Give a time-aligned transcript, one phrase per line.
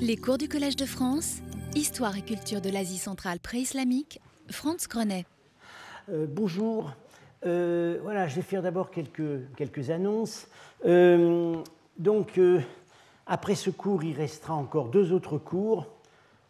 [0.00, 1.38] Les cours du Collège de France,
[1.74, 5.24] Histoire et culture de l'Asie centrale pré-islamique, Franz Grenet.
[6.10, 6.92] Euh, bonjour.
[7.46, 10.46] Euh, voilà, je vais faire d'abord quelques, annonces.
[10.84, 11.56] Euh,
[11.96, 12.38] donc,
[13.26, 15.86] après ce cours, il restera encore deux autres cours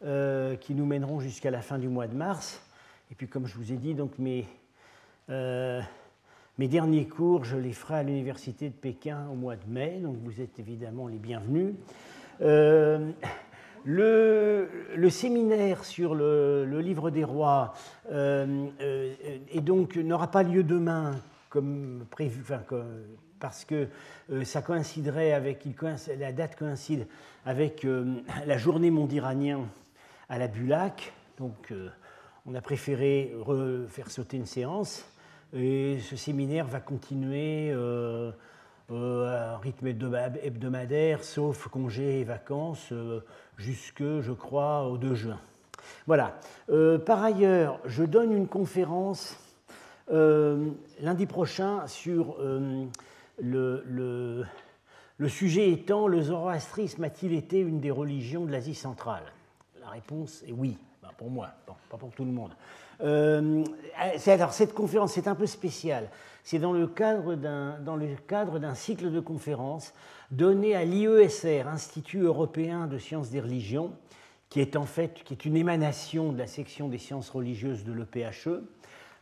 [0.03, 2.61] qui nous mèneront jusqu'à la fin du mois de mars.
[3.13, 4.45] Et puis, comme je vous ai dit, donc mes,
[5.29, 10.01] mes derniers cours, je les ferai à l'Université de Pékin au mois de mai.
[10.03, 11.75] Donc, vous êtes évidemment les bienvenus.
[13.87, 17.75] Le, séminaire sur le, livre des rois
[18.11, 19.15] euh, euh,
[19.51, 21.17] et donc n'aura pas lieu demain
[21.51, 22.43] comme prévu,
[23.39, 23.89] parce que
[24.33, 25.67] euh, ça coïnciderait avec,
[26.19, 27.07] la date coïncide
[27.45, 27.87] avec
[28.47, 29.61] la journée mondiranien
[30.31, 31.13] à la Bulac.
[31.37, 31.73] Donc
[32.47, 33.35] on a préféré
[33.89, 35.05] faire sauter une séance.
[35.53, 37.73] Et ce séminaire va continuer
[38.91, 42.93] un rythme hebdomadaire, sauf congés et vacances
[43.57, 45.41] jusque, je crois, au 2 juin.
[46.07, 46.39] Voilà.
[46.71, 49.39] Euh, par ailleurs, je donne une conférence
[50.11, 52.85] euh, lundi prochain sur euh,
[53.41, 53.83] le,
[55.19, 59.25] le, sujet étant le zoroastrisme a-t-il été une des religions de l'Asie centrale?
[59.81, 60.77] La réponse est oui,
[61.17, 61.49] pour moi,
[61.91, 62.53] pas pour tout le monde.
[63.01, 66.09] alors cette conférence c'est un peu spécial.
[66.45, 69.95] C'est dans le cadre d'un cycle de conférences
[70.31, 73.93] donné à l'IESR, Institut européen de sciences des religions,
[74.51, 78.63] qui est en fait une émanation de la section des sciences religieuses de l'EPHE.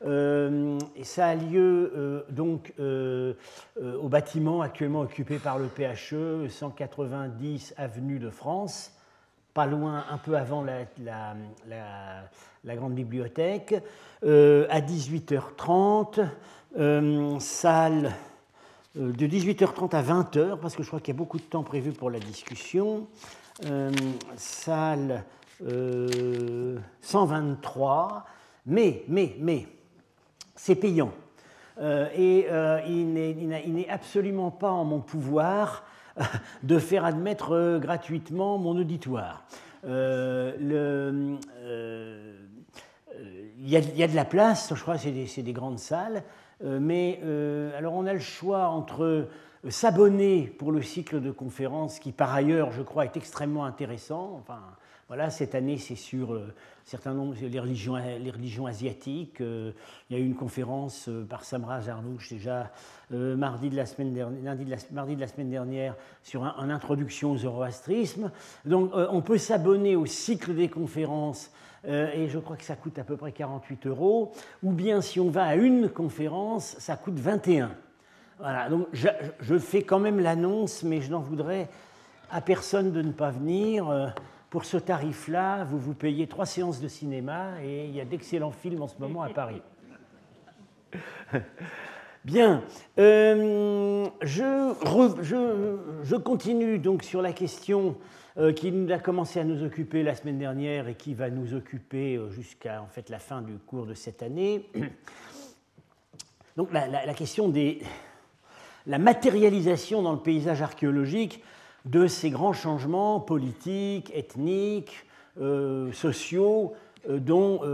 [0.04, 3.34] Euh, ça a lieu euh, donc euh,
[3.76, 8.92] au bâtiment actuellement occupé par le PHE, 190 avenue de France,
[9.54, 10.86] pas loin, un peu avant la,
[12.64, 13.74] la grande bibliothèque,
[14.22, 16.26] à 18h30,
[17.40, 18.12] salle
[18.98, 21.62] euh, de 18h30 à 20h, parce que je crois qu'il y a beaucoup de temps
[21.62, 23.06] prévu pour la discussion.
[23.64, 23.90] Euh,
[24.36, 25.24] salle
[25.60, 28.18] 123, euh,
[28.66, 29.66] mais, mais, mais,
[30.56, 31.12] c'est payant.
[31.80, 32.46] et
[32.86, 35.84] il n'est absolument pas en mon pouvoir
[36.62, 39.44] de faire admettre gratuitement mon auditoire.
[39.84, 39.88] il,
[43.60, 46.20] y a, de la place, je crois que c'est des, grandes salles, euh,
[46.62, 49.26] mais euh, alors on a le choix entre euh,
[49.68, 54.36] s'abonner pour le cycle de conférences qui par ailleurs je crois est extrêmement intéressant.
[54.40, 54.60] Enfin,
[55.08, 56.40] voilà, cette année c'est sur
[56.84, 59.40] certains nombres les religions, les religions asiatiques.
[59.40, 59.74] il
[60.10, 62.70] y a eu une conférence par Samra Zarnouch déjà
[63.10, 67.32] mardi, de la semaine dernière, de la, mardi de la semaine dernière sur une introduction
[67.32, 68.30] au zoroastrisme.
[68.64, 72.98] Donc on peut s'abonner au cycle des conférences euh, et je crois que ça coûte
[72.98, 74.32] à peu près 48 euros,
[74.62, 77.72] ou bien si on va à une conférence, ça coûte 21.
[78.42, 81.68] Voilà, donc je, fais quand même l'annonce, mais je n'en voudrais
[82.28, 83.88] à personne de ne pas venir.
[83.88, 84.08] Euh,
[84.50, 88.50] pour ce tarif-là, vous vous payez trois séances de cinéma et il y a d'excellents
[88.50, 89.62] films en ce moment à Paris.
[92.24, 92.64] Bien,
[92.98, 94.74] euh, je,
[95.22, 97.92] je, je, continue donc sur la question euh,
[98.56, 102.30] qui a commencé à nous occuper la semaine dernière et qui va nous occuper euh,
[102.30, 104.68] jusqu'à fait, la fin du cours de cette année.
[106.56, 107.76] Donc la, question de
[108.86, 111.42] la matérialisation dans le paysage archéologique
[111.84, 115.04] de ces grands changements politiques, ethniques,
[115.40, 116.74] euh, sociaux,
[117.06, 117.66] que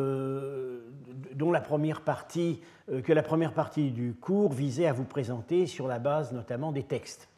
[3.12, 7.28] la première partie du cours visait à vous présenter sur la base notamment des textes.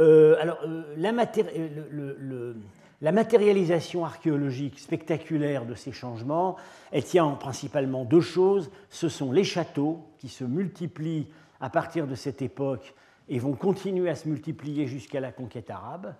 [0.00, 2.54] Euh, alors, euh, euh,
[3.00, 6.56] la, matérialisation archéologique spectaculaire de ces changements,
[6.92, 8.70] elle tient en principalement deux choses.
[8.90, 11.26] Ce sont les châteaux qui se multiplient
[11.60, 12.94] à partir de cette époque
[13.28, 16.14] et vont continuer à se multiplier jusqu'à la conquête arabe,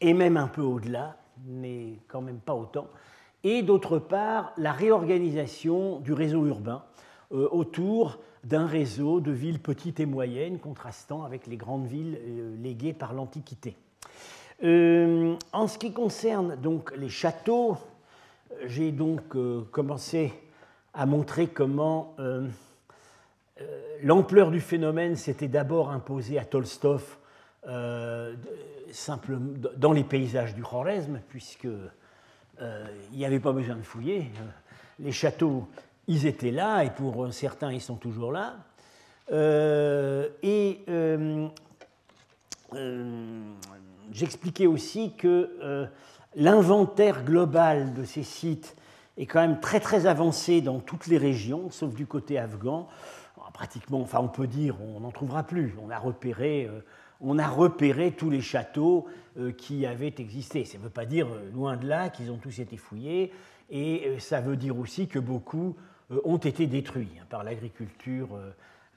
[0.00, 2.88] et même un peu au-delà, mais quand même pas autant.
[3.42, 6.84] Et d'autre part, la réorganisation du réseau urbain
[7.30, 12.92] autour d'un réseau de villes petites et moyennes, contrastant avec les grandes villes euh, léguées
[12.92, 13.76] par l'Antiquité.
[14.62, 17.76] Euh, en ce qui concerne donc les châteaux,
[18.66, 20.32] j'ai donc euh, commencé
[20.92, 22.14] à montrer comment
[24.00, 27.16] l'ampleur du phénomène s'était d'abord imposée à Tolstov
[27.66, 28.32] dans
[29.92, 31.66] les paysages du Khwarezm, puisque
[32.60, 34.30] il n'y avait pas besoin de fouiller.
[35.00, 35.66] Les châteaux
[36.06, 38.56] ils étaient là, et pour certains, ils sont toujours là.
[39.32, 41.48] Euh, et euh,
[42.74, 43.42] euh,
[44.12, 45.88] j'expliquais aussi que
[46.36, 48.76] l'inventaire global de ces sites
[49.16, 52.88] est quand même très très avancé dans toutes les régions, sauf du côté afghan.
[53.52, 55.76] Pratiquement, enfin on peut dire, on n'en trouvera plus.
[55.80, 56.68] On a repéré
[57.20, 59.06] on a repéré tous les châteaux
[59.56, 60.64] qui avaient existé.
[60.64, 63.32] Ça ne veut pas dire, loin de là, qu'ils ont tous été fouillés,
[63.70, 65.76] et ça veut dire aussi que beaucoup
[66.24, 68.38] ont été détruits hein, par l'agriculture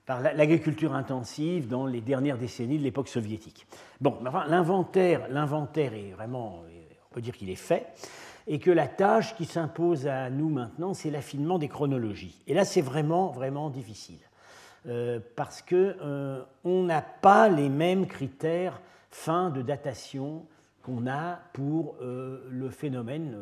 [0.06, 3.68] par l'agriculture intensive dans les dernières décennies de l'époque soviétique.
[4.00, 4.18] Bon,
[4.48, 6.64] l'inventaire, l'inventaire est vraiment,
[7.12, 7.88] on peut dire qu'il est fait,
[8.48, 12.42] et que la tâche qui s'impose à nous maintenant, c'est l'affinement des chronologies.
[12.48, 14.20] Et là, c'est vraiment, vraiment difficile,
[14.88, 18.80] euh, parce qu'on euh, n'a pas les mêmes critères
[19.12, 20.46] fins de datation
[20.84, 23.36] qu'on a pour euh, le phénomène,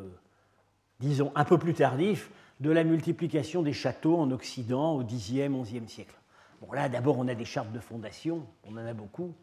[1.00, 5.88] disons, un peu plus tardif de la multiplication des châteaux en Occident au Xe, XIe
[5.88, 6.16] siècle.
[6.62, 9.34] Bon, là, d'abord, on a des chartes de fondation, on en a beaucoup,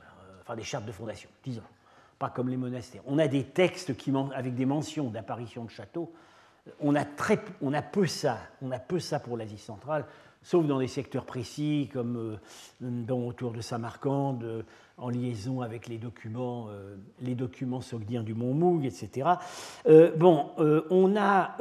[0.00, 0.04] euh,
[0.40, 1.62] enfin des chartes de fondation, disons,
[2.18, 3.02] pas comme les monastères.
[3.06, 6.12] On a des textes qui, avec des mentions d'apparition de châteaux.
[6.80, 10.06] On a, très, on a peu ça, on a peu ça pour l'Asie centrale,
[10.42, 12.38] sauf dans des secteurs précis comme
[12.82, 14.62] euh, autour de Samarcande, euh,
[14.98, 16.68] en liaison avec les documents,
[17.20, 19.30] les documents sogdiens du Mont Moug, etc.
[20.16, 20.50] bon,
[20.90, 21.56] on a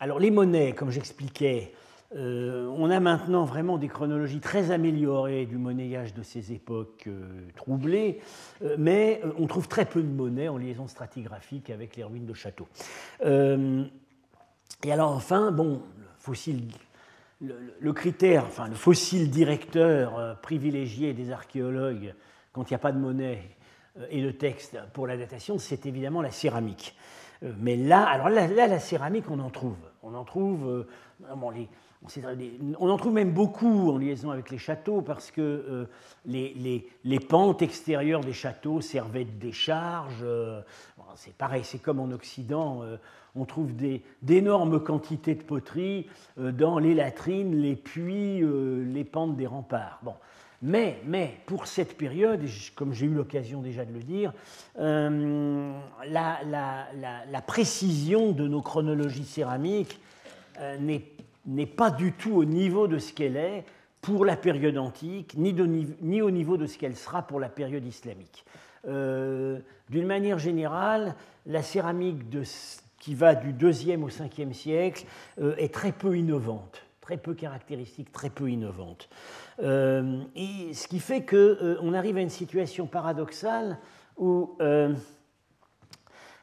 [0.00, 1.72] alors les monnaies, comme j'expliquais,
[2.16, 7.46] euh, on a maintenant vraiment des chronologies très améliorées du monnayage de ces époques euh,
[7.54, 8.20] troublées,
[8.62, 12.34] euh, mais on trouve très peu de monnaie en liaison stratigraphique avec les ruines de
[12.34, 12.66] châteaux.
[13.22, 16.62] et alors enfin, bon, le fossile,
[17.40, 22.14] le, critère, enfin le fossile directeur privilégié des archéologues
[22.52, 23.56] quand il n'y a pas de monnaie
[24.10, 26.96] et de texte pour la datation, c'est évidemment la céramique.
[27.42, 29.78] mais là, alors là, la céramique, on en trouve.
[30.02, 30.86] On en trouve.
[31.36, 31.68] Bon, les,
[32.78, 35.86] on en trouve même beaucoup en liaison avec les châteaux parce que euh,
[36.24, 40.22] les, pentes extérieures des châteaux servaient de décharge.
[40.22, 40.62] Euh,
[41.16, 42.96] c'est pareil, c'est comme en Occident, euh,
[43.36, 43.72] on trouve
[44.22, 50.00] d'énormes quantités de poteries dans les latrines, les puits, les pentes des remparts.
[50.02, 50.14] Bon.
[50.62, 52.42] Mais, mais, pour cette période,
[52.74, 54.32] comme j'ai eu l'occasion déjà de le dire,
[54.76, 56.42] la,
[57.46, 60.00] précision de nos chronologies céramiques
[61.46, 63.64] n'est pas du tout au niveau de ce qu'elle est
[64.00, 68.44] pour la période antique, ni, au niveau de ce qu'elle sera pour la période islamique.
[68.86, 71.14] Euh, d'une manière générale,
[71.46, 72.22] la céramique
[72.98, 75.04] qui va du 2e au 5e siècle
[75.40, 79.08] euh, est très peu innovante, très peu caractéristique, très peu innovante.
[79.62, 83.78] Euh, et ce qui fait qu'on arrive à une situation paradoxale
[84.16, 84.56] où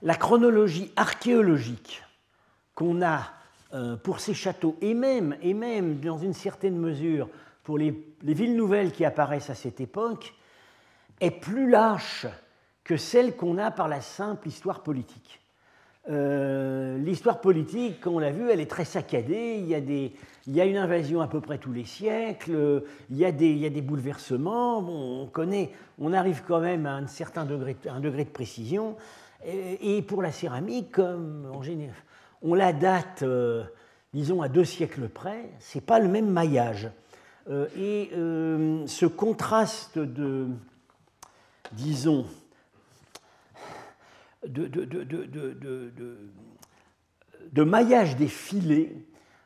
[0.02, 2.04] la chronologie archéologique
[2.74, 3.34] qu'on a
[4.04, 7.30] pour ces châteaux, et même, et même dans une certaine mesure
[7.68, 7.94] pour les,
[8.24, 10.34] villes nouvelles qui apparaissent à cette époque,
[11.20, 12.28] est plus lâche
[12.84, 15.42] que celle qu'on a par la simple histoire politique.
[16.10, 19.58] Euh, l'histoire politique, comme on l'a vu, elle est très saccadée.
[19.60, 22.84] Il y, a une invasion à peu près tous les siècles.
[23.10, 24.80] Il y a des, bouleversements.
[26.00, 28.96] On arrive quand même à un certain degré, de précision.
[29.46, 31.96] Et, pour la céramique, comme en général,
[32.42, 33.64] on la date, euh,
[34.14, 36.90] disons, à deux siècles près, ce n'est pas le même maillage.
[37.50, 38.12] Euh, et
[38.88, 40.48] ce contraste de,
[41.74, 42.26] disons,
[44.46, 44.74] de,
[47.64, 48.96] maillage des filets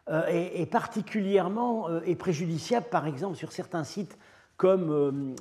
[0.07, 4.18] est, particulièrement est préjudiciable, par exemple, sur certains sites
[4.57, 5.35] comme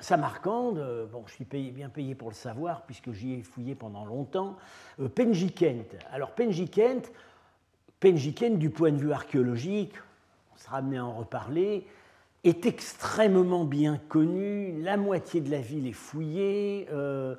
[0.00, 4.04] Samarcande, euh, bon, je suis bien payé pour le savoir puisque j'y ai fouillé pendant
[4.04, 4.56] longtemps,
[5.00, 5.96] euh, Penjikent.
[6.12, 7.10] Alors Penjikent,
[8.00, 9.94] Penjikent du point de vue archéologique,
[10.54, 11.86] on sera amené à en reparler,
[12.48, 17.36] est extrêmement bien connu, la moitié de la ville est fouillée, euh,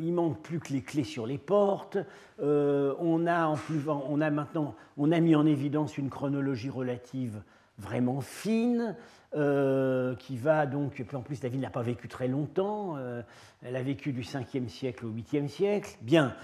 [0.00, 1.98] il manque plus que les clés sur les portes,
[2.40, 7.42] on, a en plus, on a maintenant on a mis en évidence une chronologie relative
[7.78, 8.96] vraiment fine,
[9.34, 13.22] euh, qui va donc, en plus la ville n'a pas vécu très longtemps, euh,
[13.62, 16.34] elle a vécu du 5e siècle au 8e siècle, bien,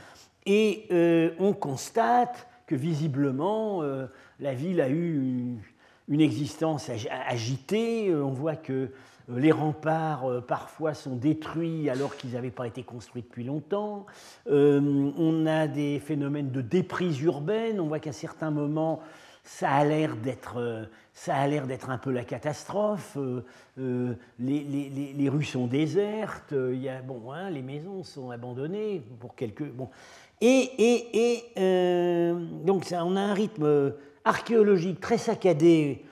[0.47, 3.83] et euh, on constate que visiblement
[4.41, 5.59] la ville a eu une,
[6.09, 6.91] existence
[7.29, 8.91] agitée, on voit que
[9.29, 14.05] les remparts parfois sont détruits alors qu'ils n'avaient pas été construits depuis longtemps,
[14.47, 19.01] on a des phénomènes de déprise urbaine, on voit qu'à certains moments
[19.45, 23.17] ça a l'air d'être ça a l'air d'être un peu la catastrophe.
[23.17, 23.45] Euh,
[23.79, 29.01] euh, les, rues sont désertes, euh, il y a, bon, hein, les maisons sont abandonnées
[29.21, 29.71] pour quelques.
[29.71, 29.89] Bon.
[30.41, 30.71] Et,
[31.57, 32.35] et,
[32.65, 33.95] donc, on a un rythme
[34.25, 36.05] archéologique très saccadé,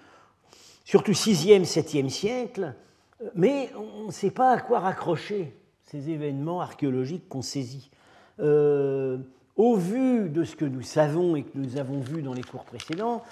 [0.85, 2.75] surtout 6e, 7e siècle,
[3.35, 7.91] mais on ne sait pas à quoi raccrocher ces événements archéologiques qu'on saisit.
[8.39, 12.65] au vu de ce que nous savons et que nous avons vu dans les cours
[12.65, 13.23] précédents,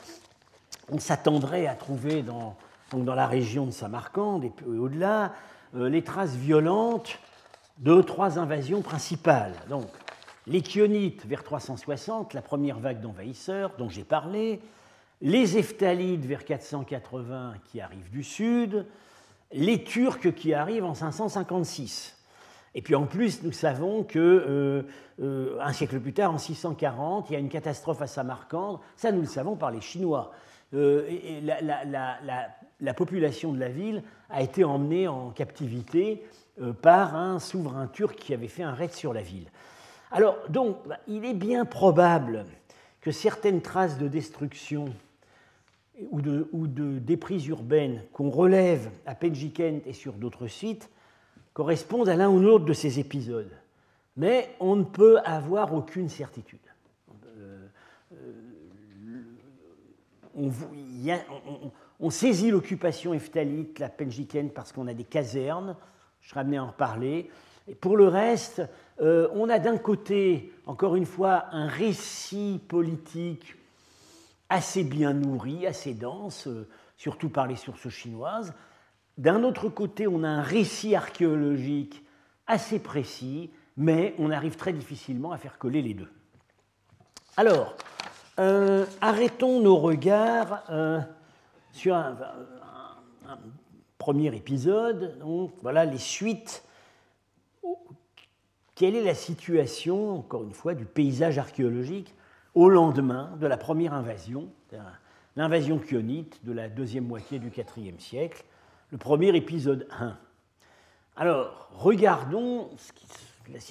[0.91, 2.57] on s'attendrait à trouver dans,
[2.93, 5.33] la région de Samarcande et au-delà
[5.75, 7.19] les traces violentes
[7.79, 9.55] de trois invasions principales.
[10.51, 14.61] Les Chionites vers 360, la première vague d'envahisseurs dont j'ai parlé,
[15.23, 18.85] les Eftalides vers 480 qui arrivent du sud,
[19.53, 22.17] les Turcs qui arrivent en 556.
[22.75, 24.83] Et puis en plus, nous savons que euh,
[25.23, 28.81] euh, siècle plus tard, en 640, il y a une catastrophe à Samarcande.
[28.97, 30.33] Ça, nous le savons par les Chinois.
[30.75, 31.41] Euh,
[32.81, 36.25] la, population de la ville a été emmenée en captivité
[36.83, 39.47] par un souverain turc qui avait fait un raid sur la ville.
[40.11, 40.77] Alors, donc,
[41.07, 42.47] il est bien probable
[43.01, 44.93] que certaines traces de destruction
[46.11, 50.91] ou de, ou de déprises urbaines qu'on relève à Penjikent et sur d'autres sites
[51.53, 53.51] correspondent à l'un ou l'autre de ces épisodes.
[54.17, 56.59] Mais on ne peut avoir aucune certitude.
[57.39, 57.67] Euh,
[58.15, 59.23] euh,
[62.01, 65.77] on, saisit l'occupation eftalite, la Penjikent, parce qu'on a des casernes,
[66.21, 67.31] je serai amené à en reparler.
[67.81, 68.63] Pour le reste,
[69.01, 73.55] euh, on a d'un côté, encore une fois, un récit politique
[74.49, 78.53] assez bien nourri, assez dense, euh, surtout par les sources chinoises.
[79.17, 82.05] D'un autre côté, on a un récit archéologique
[82.47, 86.11] assez précis, mais on arrive très difficilement à faire coller les deux.
[87.37, 87.77] Alors,
[88.39, 90.63] euh, arrêtons nos regards
[91.73, 92.17] sur un,
[93.99, 95.19] premier épisode.
[95.21, 96.65] Donc, voilà les suites.
[98.81, 102.15] Quelle est la situation, encore une fois, du paysage archéologique
[102.55, 104.49] au lendemain de la première invasion,
[105.37, 108.43] l'invasion kionite de la deuxième moitié du IVe siècle,
[108.91, 110.17] le premier épisode 1.
[111.17, 113.71] Alors, regardons ce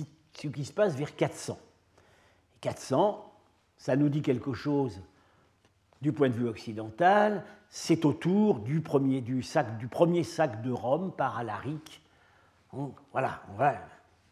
[0.51, 1.57] qui, se passe vers 400.
[2.61, 3.33] 400,
[3.77, 5.01] ça nous dit quelque chose
[6.03, 11.11] du point de vue occidental, c'est autour du premier, du, sac, premier sac de Rome
[11.17, 11.99] par Alaric.
[13.11, 13.41] voilà,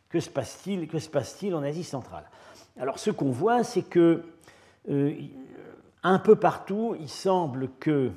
[0.09, 2.25] que se passe-t-il en Asie centrale?
[2.79, 4.23] Alors, ce qu'on voit, c'est que
[4.89, 5.15] euh,
[6.03, 8.11] un peu partout, il semble que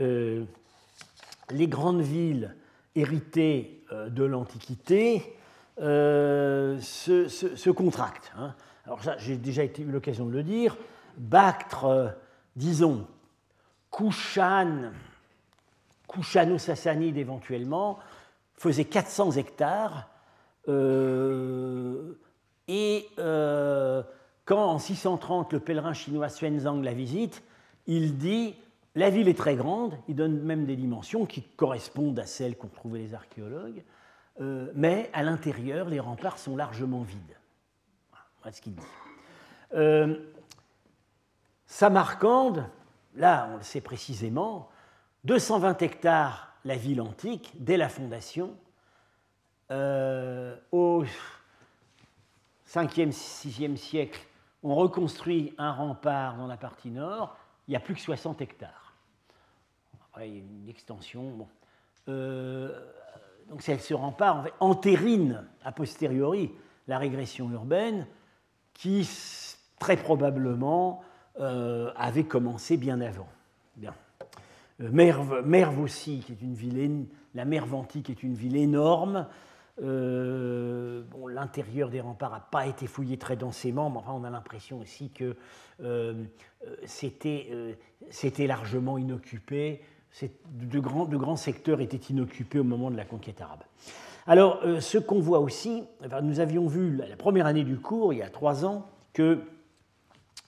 [0.00, 0.44] euh,
[1.50, 2.54] les grandes villes
[2.94, 5.36] héritées euh, de l'Antiquité
[5.78, 8.32] se, contractent.
[8.38, 8.54] Hein.
[8.86, 10.76] Alors ça, j'ai déjà eu l'occasion de le dire.
[11.16, 12.14] Bactre,
[12.56, 13.06] disons,
[13.90, 14.92] Kushan,
[16.08, 17.98] Kushano-Sassanide éventuellement,
[18.54, 20.08] faisait 400 hectares
[22.68, 23.08] et
[24.44, 27.42] quand en 630 le pèlerin chinois Xuanzang la visite,
[27.86, 28.54] il dit
[28.94, 32.68] la ville est très grande, il donne même des dimensions qui correspondent à celles qu'ont
[32.68, 33.82] trouvées les archéologues,
[34.40, 37.36] euh, mais à l'intérieur, les remparts sont largement vides.
[38.42, 38.82] Voilà ce qu'il dit.
[39.74, 40.16] Euh,
[41.64, 42.66] Samarcande,
[43.14, 44.68] là on le sait précisément,
[45.24, 48.54] 220 hectares la ville antique dès la fondation.
[49.72, 51.04] Euh, au
[52.68, 54.20] 5e, 6e siècle,
[54.62, 57.36] on reconstruit un rempart dans la partie nord,
[57.66, 58.94] il y a plus que 60 hectares.
[60.08, 61.30] Après, il y a une extension.
[61.30, 61.48] Bon.
[62.08, 62.78] Euh,
[63.48, 66.52] donc ce rempart en entérine a posteriori
[66.86, 68.06] la régression urbaine
[68.74, 69.08] qui
[69.78, 71.02] très probablement
[71.40, 73.28] euh, avait commencé bien avant.
[73.76, 73.94] Bien.
[74.80, 79.26] Euh, Merve, aussi, qui est une ville, la Merve antique est une ville énorme,
[79.80, 84.78] euh, L'intérieur des remparts n'a pas été fouillé très densément, mais enfin, on a l'impression
[84.80, 85.36] aussi que
[85.82, 86.24] euh,
[86.66, 87.74] euh,
[88.10, 89.80] c'était largement inoccupé.
[90.44, 93.62] De grands, secteurs étaient inoccupés au moment de la conquête arabe.
[94.26, 95.84] Alors, ce qu'on voit aussi,
[96.22, 99.40] nous avions vu la première année du cours, il y a trois ans, que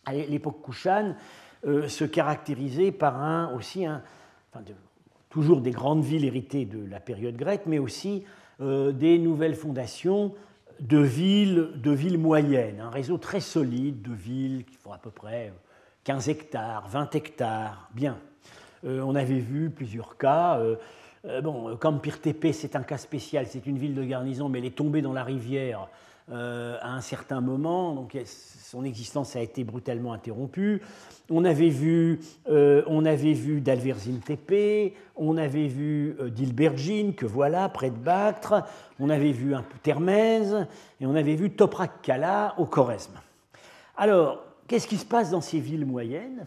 [0.06, 1.16] l'époque Kushan
[1.64, 4.02] se caractérisait par un, aussi un,
[5.30, 8.24] toujours des grandes villes héritées de la période grecque, mais aussi
[8.60, 10.32] des nouvelles fondations
[10.80, 15.10] de villes, de villes moyennes, un réseau très solide de villes qui font à peu
[15.10, 15.52] près
[16.04, 18.18] 15 hectares, 20 hectares, bien.
[18.84, 20.58] Euh, on avait vu plusieurs cas.
[20.58, 24.66] Euh, bon, comme Pirtepe, c'est un cas spécial, c'est une ville de garnison, mais elle
[24.66, 25.88] est tombée dans la rivière
[26.30, 28.16] à un certain moment, donc
[28.74, 30.82] son existence a été brutalement interrompue.
[31.30, 37.24] On avait vu, euh, on avait vu d'Alverzine Tepe, on avait vu euh, d'Ilbergine, que
[37.24, 38.64] voilà, près de Bactre,
[38.98, 40.66] on avait vu un peu Termèse,
[41.00, 43.20] et on avait vu Toprak Kala au Choresme.
[43.96, 46.46] Alors, qu'est-ce qui se passe dans ces villes moyennes?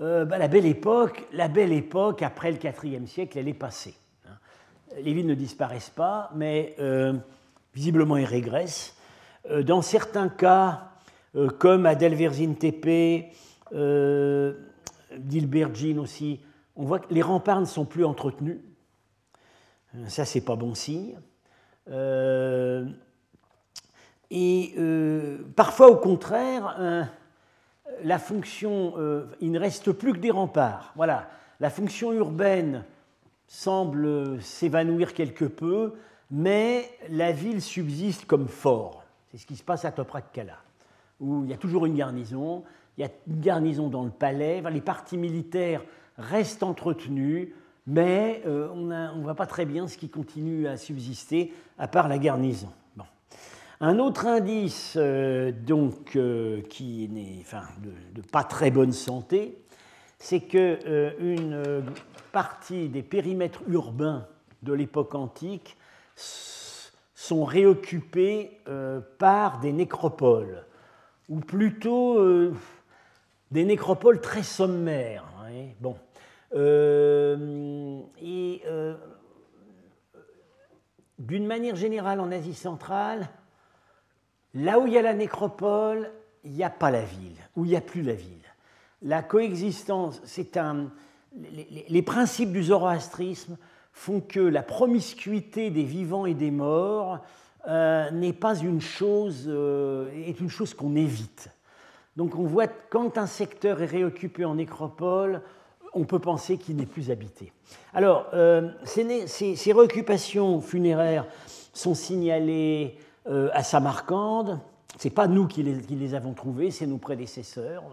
[0.00, 3.94] Euh, bah, la, belle époque, la belle époque, après le IVe siècle, elle est passée.
[5.00, 6.74] Les villes ne disparaissent pas, mais
[7.74, 8.96] visiblement elles régressent.
[9.62, 10.90] dans certains cas,
[11.58, 13.32] comme à Delverzine Tepe,
[13.72, 14.54] euh,
[15.16, 16.40] d'Ilbergine aussi,
[16.76, 18.58] on voit que les remparts ne sont plus entretenus.
[20.08, 21.16] Ça, c'est pas bon signe.
[24.30, 24.74] et
[25.54, 27.08] parfois, au contraire,
[28.02, 28.94] la fonction,
[29.40, 30.92] il ne reste plus que des remparts.
[30.96, 31.28] Voilà,
[31.60, 32.84] la fonction urbaine
[33.46, 35.94] semble s'évanouir quelque peu,
[36.34, 39.04] mais la ville subsiste comme fort.
[39.30, 40.58] C'est ce qui se passe à Toprakkala,
[41.20, 42.64] où il y a toujours une garnison,
[42.98, 45.84] il y a une garnison dans le palais, les partis militaires
[46.18, 47.50] restent entretenus,
[47.86, 52.08] mais euh, on ne voit pas très bien ce qui continue à subsister, à part
[52.08, 52.72] la garnison.
[53.80, 59.58] Un autre indice euh, donc, euh, qui n'est enfin, de, de, pas très bonne santé,
[60.18, 61.84] c'est qu'une
[62.32, 64.26] partie des périmètres urbains
[64.62, 65.76] de l'époque antique
[66.16, 70.64] sont réoccupés euh, par des nécropoles,
[71.28, 72.54] ou plutôt euh,
[73.50, 75.24] des nécropoles très sommaires.
[75.42, 75.96] Hein, bon.
[76.54, 78.62] Euh, et
[81.18, 83.28] d'une manière générale, en Asie centrale,
[84.52, 86.10] là où il y a la nécropole,
[86.44, 88.44] il n'y a pas la ville, où il n'y a plus la ville.
[89.02, 90.90] La coexistence, c'est un.
[91.88, 93.56] Les, principes du zoroastrisme
[93.94, 97.20] font que la promiscuité des vivants et des morts
[97.68, 101.48] euh, n'est pas une chose, euh, est une chose qu'on évite.
[102.16, 105.40] Donc on voit quand un secteur est réoccupé en nécropole,
[105.94, 107.52] on peut penser qu'il n'est plus habité.
[107.94, 111.26] Alors, euh, ces, ces, réoccupations funéraires
[111.72, 114.58] sont signalées à Samarcande.
[114.98, 117.84] Ce n'est pas nous qui les, qui les, avons trouvées, c'est nos prédécesseurs.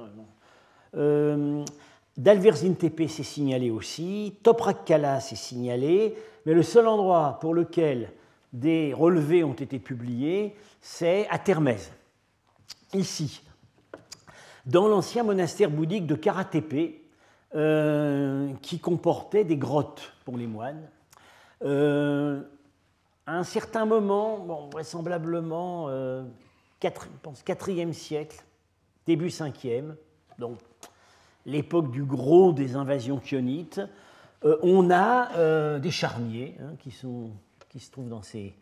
[2.17, 6.15] Dalverzin Tepe s'est signalé aussi, Toprak Kala s'est signalé,
[6.45, 8.11] mais le seul endroit pour lequel
[8.51, 11.77] des relevés ont été publiés, c'est à Termez,
[12.93, 13.41] ici,
[14.65, 17.01] dans l'ancien monastère bouddhique de Karatepe,
[17.53, 20.89] euh, qui comportait des grottes pour les moines.
[21.63, 22.41] Euh,
[23.25, 26.23] à un certain moment, vraisemblablement, euh,
[26.79, 28.41] 4, je pense 4e siècle,
[29.05, 29.95] début 5e,
[30.39, 30.59] donc
[31.45, 33.81] l'époque du gros des invasions chionites,
[34.43, 37.31] euh, on a euh, des charniers hein, qui, sont,
[37.69, 38.53] qui, se trouvent dans ces,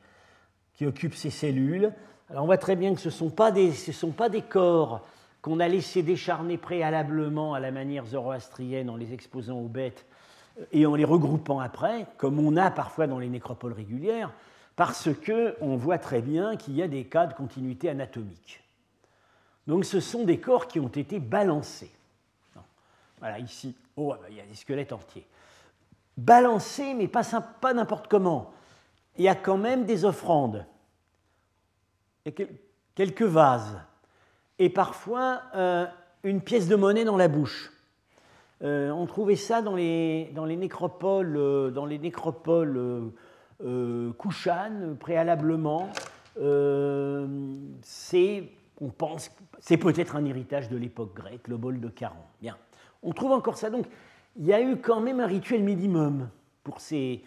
[0.74, 1.92] qui occupent ces cellules.
[2.30, 4.42] Alors on voit très bien que ce ne sont, pas des, ce sont pas des
[4.42, 5.06] corps
[5.42, 10.06] qu'on a laissés décharner préalablement à la manière zoroastrienne en les exposant aux bêtes
[10.60, 14.34] euh, et en les regroupant après, comme on a parfois dans les nécropoles régulières,
[14.76, 18.64] parce qu'on voit très bien qu'il y a des cas de continuité anatomique.
[19.68, 21.92] Donc ce sont des corps qui ont été balancés.
[23.20, 25.28] Voilà, ici, oh, il y a des squelettes entiers.
[26.18, 27.24] Balancés, mais pas,
[27.74, 28.52] n'importe comment.
[29.18, 30.66] Il y a quand même des offrandes,
[32.96, 33.80] quelques vases,
[34.58, 35.86] et parfois euh,
[36.24, 37.72] une pièce de monnaie dans la bouche.
[38.62, 43.12] Euh, on trouvait ça dans les, nécropoles, euh, dans les nécropoles
[43.62, 45.90] Kushan, préalablement.
[47.82, 48.44] c'est,
[48.80, 52.16] on pense, c'est peut-être un héritage de l'époque grecque, le bol de Caron.
[52.42, 52.58] Bien.
[53.04, 53.70] On trouve encore ça.
[53.70, 53.86] Donc,
[54.38, 56.30] il y a eu quand même un rituel minimum
[56.64, 57.24] pour ces,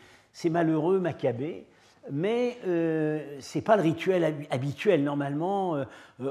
[0.46, 1.66] malheureux macabées,
[2.11, 5.04] mais euh, ce n'est pas le rituel habituel.
[5.04, 5.85] Normalement, euh,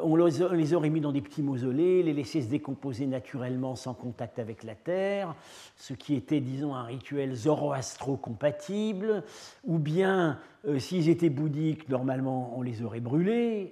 [0.04, 4.40] on, les, aurait mis dans des petits mausolées, les laisser se décomposer naturellement sans contact
[4.40, 5.36] avec la terre,
[5.78, 9.24] ce qui était, disons, un rituel zoroastro-compatible,
[9.64, 13.72] ou bien, euh, s'ils étaient bouddhiques, normalement, on les aurait brûlés,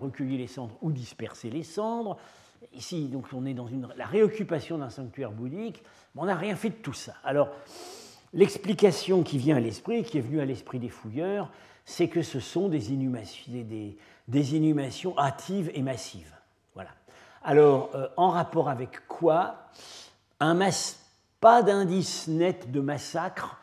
[0.00, 2.18] recueilli les cendres ou dispersé les cendres.
[2.72, 5.82] Ici, donc, on est dans la réoccupation d'un sanctuaire bouddhique,
[6.14, 7.14] mais on n'a rien fait de tout ça.
[7.24, 7.48] Alors,
[8.32, 11.50] l'explication qui vient à l'esprit, qui est venue à l'esprit des fouilleurs,
[11.84, 13.96] c'est que ce sont des inhumations, des,
[15.18, 16.34] hâtives et massives.
[16.74, 16.90] Voilà.
[17.44, 19.68] Alors, euh, en rapport avec quoi?
[21.40, 23.60] Pas d'indice net de massacre.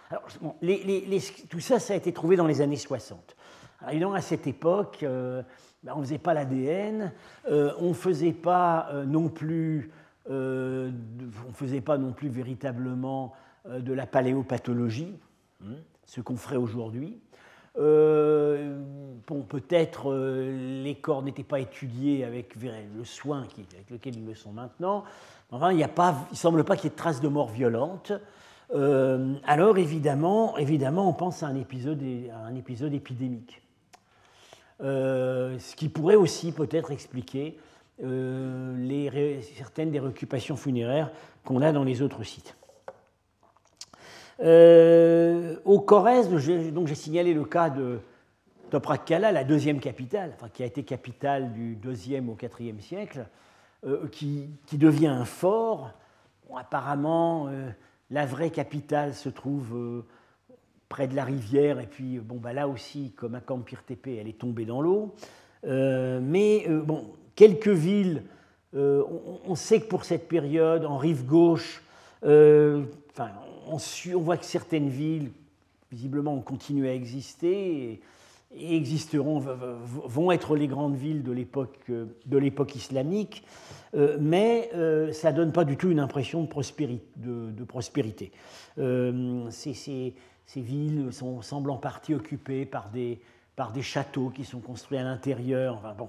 [1.50, 3.36] Tout ça, ça a été trouvé dans les années 60.
[3.80, 5.44] Alors, évidemment, à cette époque, euh,
[5.84, 7.12] ben, on ne faisait pas l'ADN,
[7.50, 9.92] euh, on ne faisait pas euh, non plus,
[10.30, 10.92] euh,
[12.00, 13.34] non plus véritablement
[13.68, 15.18] de la paléopathologie,
[15.64, 17.18] hein, ce qu'on ferait aujourd'hui.
[17.76, 25.04] peut-être les corps n'étaient pas étudiés avec le soin avec lequel ils le sont maintenant.
[25.52, 28.14] Enfin, il ne semble pas qu'il y ait de traces de mort violente.
[28.74, 32.02] alors évidemment, évidemment, on pense à un épisode,
[32.34, 33.63] à un épisode épidémique.
[34.84, 37.58] Euh, ce qui pourrait aussi peut-être expliquer
[38.04, 41.10] euh, certaines des réoccupations funéraires
[41.46, 42.56] qu'on a dans les autres sites.
[44.42, 48.00] Euh, au Corrèze, j'ai signalé le cas de
[48.72, 53.26] Toprakkala, la deuxième capitale, qui a été capitale du deuxième au IVe siècle,
[54.12, 55.92] qui, qui, devient un fort.
[56.58, 57.50] apparemment,
[58.10, 60.04] la vraie capitale se trouve
[60.94, 64.38] près de la rivière, et puis bon, bah, là aussi, comme à Kampir-Tepe, elle est
[64.38, 65.16] tombée dans l'eau.
[65.64, 68.22] mais bon, quelques villes,
[68.76, 71.82] on, sait que pour cette période, en rive gauche,
[72.22, 73.32] enfin,
[73.68, 75.32] on, voit que certaines villes,
[75.92, 78.00] visiblement, ont continué à exister.
[78.56, 83.44] Et, existeront, vont être les grandes villes de l'époque islamique,
[83.96, 87.06] euh, mais euh, ça ne donne pas du tout une impression de prospérité.
[87.18, 88.32] De, prospérité.
[88.80, 89.50] Euh,
[90.46, 93.22] ces, villes sont, semblent en partie occupées par des,
[93.56, 95.76] par des châteaux qui sont construits à l'intérieur.
[95.78, 96.08] Enfin, bon,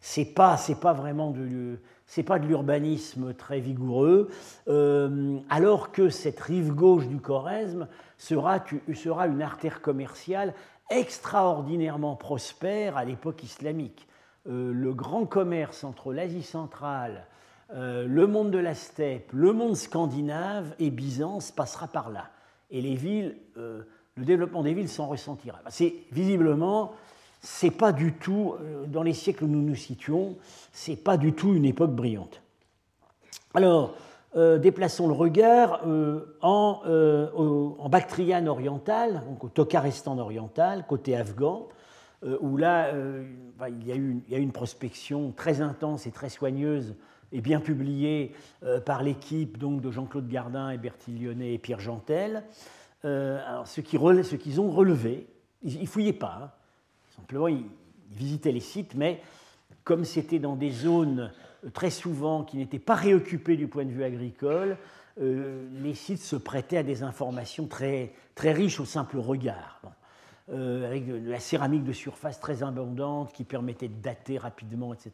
[0.00, 4.30] c'est pas, pas vraiment de, c'est pas de l'urbanisme très vigoureux,
[5.48, 10.54] alors que cette rive gauche du Khorezm sera, sera une artère commerciale
[10.90, 14.06] extraordinairement prospère à l'époque islamique.
[14.48, 17.26] Euh, le grand commerce entre l'Asie centrale,
[17.74, 22.26] euh, le monde de la steppe, le monde scandinave et Byzance passera par là.
[22.72, 23.82] Et les villes, euh,
[24.16, 25.60] le développement des villes s'en ressentira.
[25.68, 26.92] C'est visiblement,
[27.40, 28.54] c'est pas du tout,
[28.88, 30.36] dans les siècles où nous nous situons,
[30.72, 32.42] c'est pas du tout une époque brillante.
[33.54, 33.94] Alors,
[34.34, 35.80] déplaçons le regard
[36.42, 41.68] en, Bactriane orientale, donc au Tokarestan oriental, côté afghan.
[42.24, 43.24] Euh, où là, euh,
[43.58, 46.94] bah, il, y a eu, une prospection très intense et très soigneuse
[47.32, 51.80] et bien publiée euh, par l'équipe donc de Jean-Claude Gardin et Bertil Lyonnais et Pierre
[51.80, 52.44] Jantel.
[53.04, 55.26] alors, ce qu'ils ont relevé,
[55.62, 56.50] ils ne fouillaient pas, hein.
[57.16, 57.64] simplement ils,
[58.10, 59.22] visitaient les sites, mais
[59.84, 61.32] comme c'était dans des zones
[61.72, 64.76] très souvent qui n'étaient pas réoccupées du point de vue agricole,
[65.18, 69.80] les sites se prêtaient à des informations très, très riches au simple regard.
[70.50, 75.12] Euh, avec de, la céramique de surface très abondante qui permettait de dater rapidement, etc.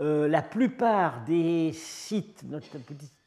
[0.00, 2.44] Euh, la plupart des sites,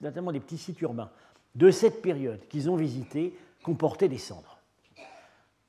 [0.01, 1.11] notamment des petits sites urbains,
[1.53, 4.59] de cette période qu'ils ont visités, comportaient des cendres.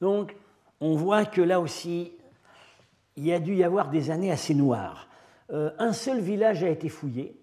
[0.00, 0.34] Donc,
[0.80, 2.12] on voit que là aussi,
[3.16, 5.08] il y a dû y avoir des années assez noires.
[5.52, 7.36] Euh, un seul village a été fouillé,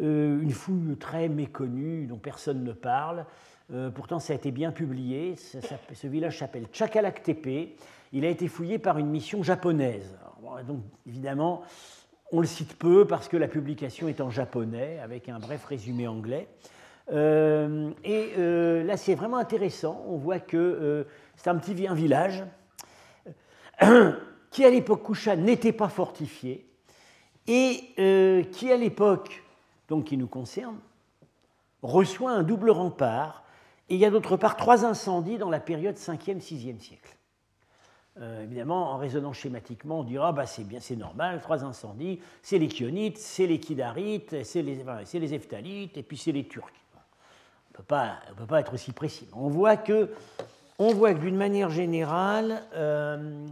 [0.00, 3.26] une fouille très méconnue dont personne ne parle,
[3.70, 5.36] euh, pourtant, ça a été bien publié.
[5.36, 7.76] ce village s'appelle Chakalak Tepe.
[8.12, 10.16] Il a été fouillé par une mission japonaise.
[10.66, 11.62] donc, évidemment,
[12.32, 16.06] on le cite peu parce que la publication est en japonais, avec un bref résumé
[16.06, 16.48] anglais.
[17.10, 20.04] Euh, et euh, là, c'est vraiment intéressant.
[20.08, 22.44] On voit que c'est un petit village
[24.50, 26.66] qui, à l'époque Kushan, n'était pas fortifié
[27.46, 29.42] et qui, à l'époque,
[29.88, 30.76] donc qui nous concerne,
[31.82, 33.44] reçoit un double rempart
[33.88, 37.16] et il y a d'autre part trois incendies dans la période 5e, 6e siècle.
[38.20, 42.58] Euh, évidemment, en raisonnant schématiquement, on dira bah, c'est bien, c'est normal, trois incendies, c'est
[42.58, 46.72] les Kionites, c'est les Kidarites, c'est les, c'est les Eftalites, et puis c'est les Turcs.
[47.74, 49.28] On ne peut pas être aussi précis.
[49.32, 50.10] On voit que,
[50.80, 53.46] on voit que d'une manière générale, euh,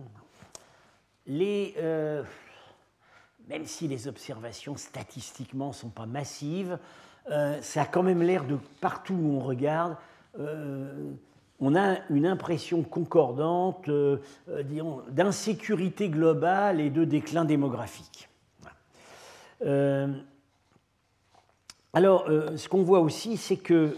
[1.29, 2.25] les, euh,
[3.47, 6.79] même si les observations statistiquement sont pas massives,
[7.61, 9.97] ça a quand même l'air de, partout où on regarde,
[11.61, 14.63] on a une impression concordante euh, euh,
[15.11, 18.29] d'insécurité globale et de déclin démographique.
[21.95, 23.97] alors, ce qu'on voit aussi, c'est que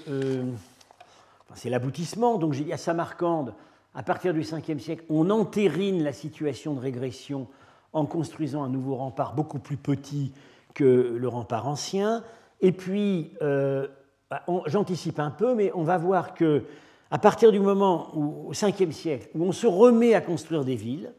[1.55, 2.39] c'est l'aboutissement.
[2.39, 3.55] Donc, j'ai dit à Samarcande,
[3.93, 7.49] à partir du 5e siècle, on entérine la situation de régression
[7.93, 10.33] en construisant un nouveau rempart beaucoup plus petit
[10.75, 12.23] que le rempart ancien.
[12.61, 16.65] Et puis, bah, j'anticipe un peu, mais on va voir que
[17.11, 20.77] à partir du moment où, au 5e siècle, où on se remet à construire des
[20.77, 21.13] villes,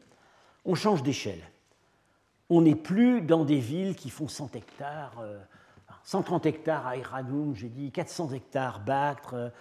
[0.64, 1.40] on change d'échelle.
[2.48, 5.22] On n'est plus dans des villes qui font 100 hectares,
[6.04, 9.52] 130 euh, hectares à Iranoum, j'ai dit 400 hectares Bactre,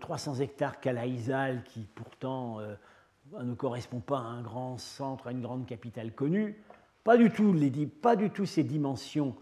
[0.00, 2.74] 300 euh, hectares Calaïsal, qui pourtant euh,
[3.42, 6.62] ne correspond pas à un grand centre, à une grande capitale connue.
[7.04, 9.36] Pas du tout, les, pas du tout ces dimensions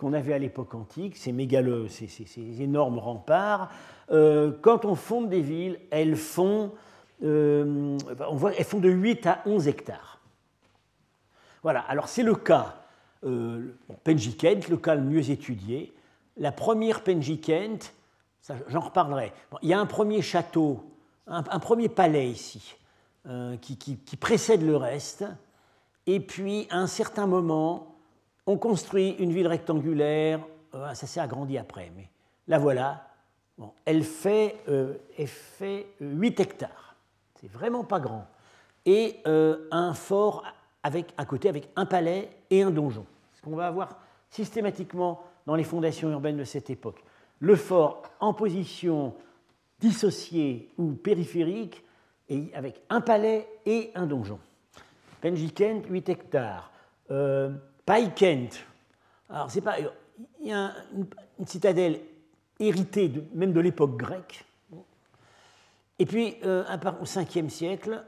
[0.00, 3.70] qu'on avait à l'époque antique, ces mégalos, ces, énormes remparts,
[4.10, 6.72] euh, quand on fonde des villes, elles font,
[7.22, 10.20] euh, on voit, elles font de 8 à 11 hectares.
[11.62, 12.80] Voilà, alors c'est le cas
[13.24, 15.92] euh, Penjikent, le cas le mieux étudié.
[16.38, 17.92] La première Penjikent,
[18.68, 19.32] j'en reparlerai.
[19.60, 20.82] il y a un premier château,
[21.26, 22.76] un, premier palais ici,
[23.26, 23.76] euh, qui,
[24.18, 25.24] précède le reste.
[26.06, 27.89] Et puis, à un certain moment,
[28.46, 30.40] on construit une ville rectangulaire,
[30.74, 32.08] euh, ça s'est agrandi après, mais
[32.48, 33.06] la voilà.
[33.84, 34.94] elle, fait, euh,
[35.26, 36.96] fait 8 hectares,
[37.40, 38.26] c'est vraiment pas grand.
[38.86, 40.44] Et euh, un fort
[40.82, 43.06] avec, à côté avec un palais et un donjon.
[43.34, 43.98] Ce qu'on va avoir
[44.30, 47.02] systématiquement dans les fondations urbaines de cette époque.
[47.40, 49.14] Le fort en position
[49.80, 51.84] dissociée ou périphérique
[52.28, 54.38] et avec un palais et un donjon.
[55.20, 56.70] Penjikent, 8 hectares.
[57.10, 57.50] Euh,
[57.90, 58.64] Paikent,
[59.28, 59.76] alors c'est pas.
[60.40, 62.00] Il y a une, citadelle
[62.60, 64.44] héritée même de l'époque grecque.
[65.98, 66.62] Et puis, euh,
[67.00, 68.04] au 5e siècle,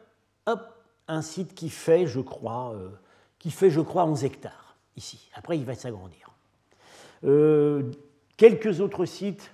[0.46, 0.60] hop,
[1.08, 2.90] un site qui fait, je crois, euh,
[3.40, 5.28] qui fait, je crois, 11 hectares, ici.
[5.34, 6.30] Après, il va s'agrandir.
[7.24, 7.90] Euh,
[8.36, 9.52] quelques autres sites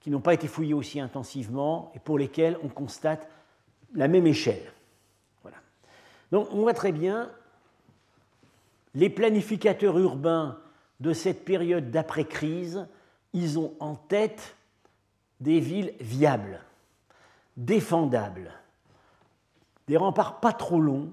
[0.00, 3.28] qui n'ont pas été fouillés aussi intensivement et pour lesquels on constate
[3.92, 4.72] la même échelle.
[5.42, 5.58] Voilà.
[6.32, 7.30] Donc, on voit très bien
[8.98, 10.58] les planificateurs urbains
[10.98, 12.88] de cette période d'après-crise,
[13.32, 14.56] ils ont en tête
[15.40, 16.60] des villes viables,
[17.56, 18.50] défendables,
[19.86, 21.10] des remparts pas trop longs,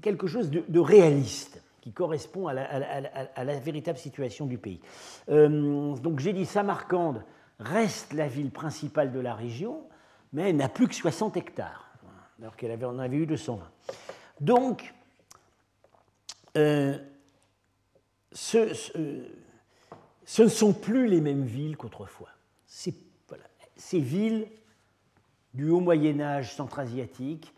[0.00, 4.80] quelque chose de, réaliste qui correspond à la, véritable situation du pays.
[5.28, 7.24] Euh, donc j'ai dit Samarcande
[7.58, 9.82] reste la ville principale de la région,
[10.32, 11.90] mais elle n'a plus que 60 hectares,
[12.38, 13.68] alors qu'elle en avait eu 220.
[14.40, 14.94] Donc,
[16.56, 16.98] euh,
[18.32, 22.28] ce, ne sont plus les mêmes villes qu'autrefois.
[22.66, 24.46] Ces, villes
[25.54, 27.52] du haut Moyen Âge centra-asiatique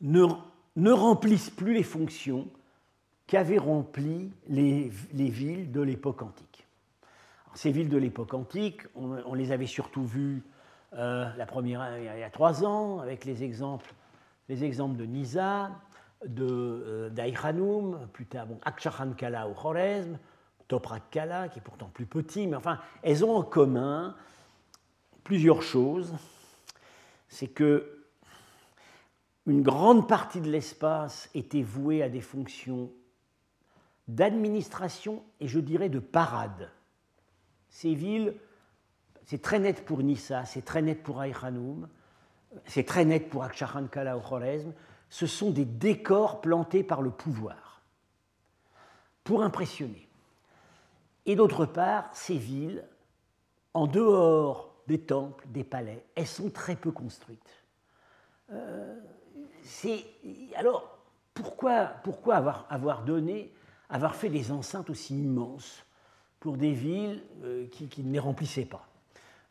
[0.00, 2.48] ne, remplissent plus les fonctions
[3.26, 6.66] qu'avaient remplies les, les, villes de l'époque antique.
[7.54, 10.42] ces villes de l'époque antique, on, les avait surtout vues
[10.94, 13.92] euh, la première il y a trois ans avec les exemples,
[14.48, 15.70] les exemples de Nisa,
[16.24, 18.58] de euh, plus tard bon,
[19.16, 20.18] Kala ou Khorezm,
[20.66, 24.16] Toprak Kala, qui est pourtant plus petit, mais enfin, elles ont en commun
[25.24, 26.14] plusieurs choses
[27.28, 27.94] c'est que
[29.46, 32.90] une grande partie de l'espace était vouée à des fonctions
[34.06, 36.70] d'administration et je dirais de parade.
[37.70, 38.34] Ces villes,
[39.24, 41.88] c'est très net pour Nissa, c'est très net pour Aïkhanoum,
[42.66, 43.46] c'est très net pour
[43.90, 44.72] Kala ou Khorezm,
[45.10, 47.82] ce sont des décors plantés par le pouvoir
[49.24, 50.08] pour impressionner.
[51.26, 52.84] Et d'autre part, ces villes,
[53.74, 56.04] en dehors des temples, des palais.
[56.14, 57.62] Elles sont très peu construites.
[58.50, 58.96] Euh,
[60.56, 60.98] alors,
[61.34, 61.92] pourquoi,
[62.30, 63.52] avoir, donné,
[63.90, 65.84] avoir fait des enceintes aussi immenses
[66.40, 68.88] pour des villes euh, qui, ne les remplissaient pas?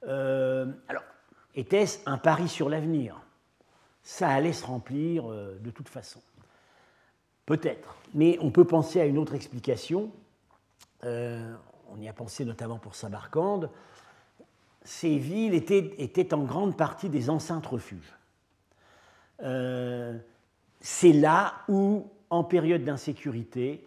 [0.07, 1.03] Euh, Alors,
[1.53, 3.21] était-ce un pari sur l'avenir?
[4.09, 6.21] Ça allait se remplir de toute façon.
[7.45, 7.97] Peut-être.
[8.13, 10.11] Mais on peut penser à une autre explication.
[11.03, 13.69] on y a pensé notamment pour Samarcande
[14.87, 18.15] ces villes étaient, en grande partie des enceintes refuges.
[19.43, 20.17] Euh,
[20.79, 23.85] c'est là où, en période d'insécurité,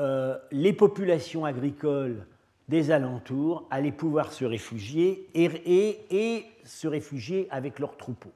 [0.00, 2.26] euh, les populations agricoles
[2.68, 8.32] des alentours allaient pouvoir se réfugier et, se réfugier avec leurs troupeaux.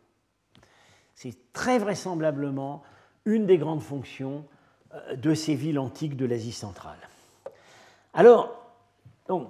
[1.15, 2.83] C'est très vraisemblablement
[3.25, 4.45] une des grandes fonctions
[4.95, 6.99] euh, de ces villes antiques de l'Asie centrale.
[8.13, 8.73] Alors,
[9.29, 9.49] donc,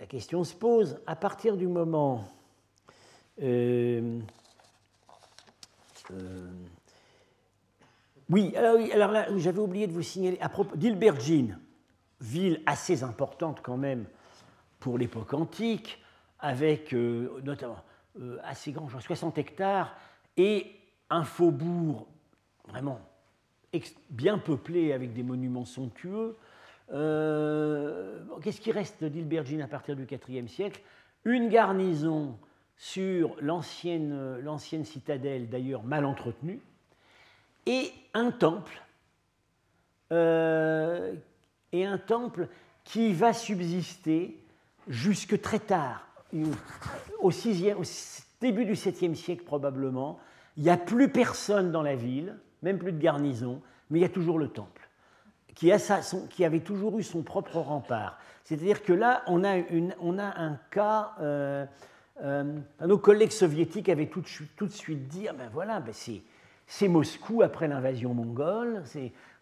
[0.00, 2.24] la question se pose à partir du moment
[3.42, 4.20] euh,
[6.10, 6.50] euh,
[8.30, 11.58] oui, alors, là, j'avais oublié de vous signaler, à propos d'Ilbergine,
[12.20, 14.04] ville assez importante quand même
[14.80, 16.02] pour l'époque antique,
[16.40, 17.78] avec notamment
[18.42, 19.96] assez grand, genre 60 hectares,
[20.36, 20.77] et
[21.10, 22.06] un faubourg
[22.68, 23.00] vraiment
[24.10, 26.36] bien peuplé avec des monuments somptueux,
[26.92, 30.80] euh, qu'est-ce qui reste d'Ilbergine à partir du IVe siècle?
[31.24, 32.38] Une garnison
[32.76, 36.60] sur l'ancienne citadelle, d'ailleurs mal entretenue,
[37.66, 38.82] et un temple,
[40.12, 41.12] euh,
[41.72, 42.48] et un temple
[42.84, 44.38] qui va subsister
[44.86, 46.06] jusque très tard,
[47.20, 47.30] au,
[48.40, 50.20] début du 7e siècle probablement.
[50.58, 54.04] Il n'y a plus personne dans la ville, même plus de garnison, mais il y
[54.04, 54.78] a toujours le temple
[55.58, 58.18] qui, avait toujours eu son propre rempart.
[58.44, 61.12] C'est-à-dire que là, on a, un cas.
[61.20, 61.66] Euh,
[62.22, 62.44] euh,
[62.84, 65.92] nos collègues soviétiques avaient tout, de suite dit ah ben voilà, ben
[66.66, 68.84] c'est Moscou après l'invasion mongole.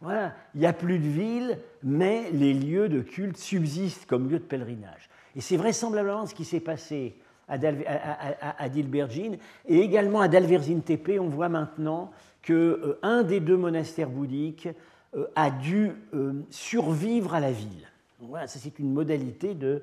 [0.00, 4.38] Voilà, il n'y a plus de villes, mais les lieux de culte subsistent comme lieux
[4.38, 5.10] de pèlerinage.
[5.34, 7.14] Et c'est vraisemblablement ce qui s'est passé
[7.48, 11.18] à, Dilbergine et également à Dalverzine Tepe.
[11.20, 12.10] On voit maintenant
[12.42, 14.68] que euh, des deux monastères bouddhiques
[15.14, 17.88] euh, a dû euh, survivre à la ville.
[18.20, 19.82] voilà, ça c'est une modalité de,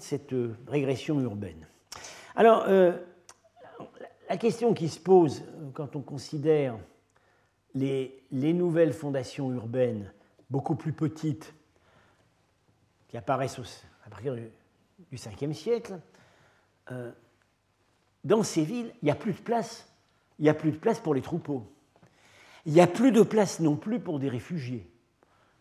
[0.00, 0.34] cette
[0.68, 1.66] régression urbaine.
[2.36, 2.66] Alors,
[4.28, 6.76] la question qui se pose quand on considère
[7.74, 10.12] les, les, nouvelles fondations urbaines
[10.50, 11.54] beaucoup plus petites
[13.08, 14.48] qui apparaissent à partir du,
[15.10, 15.98] du 5e siècle,
[18.24, 19.88] dans ces villes, il n'y a plus de place.
[20.38, 21.66] Il n'y a plus de place pour les troupeaux.
[22.66, 24.90] Il n'y a plus de place non plus pour des réfugiés.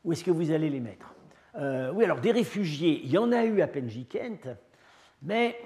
[0.04, 1.14] Où est-ce que vous allez les mettre?
[1.56, 4.48] Euh, Oui, alors des réfugiés, il y en a eu à Penjikent,
[5.22, 5.60] mais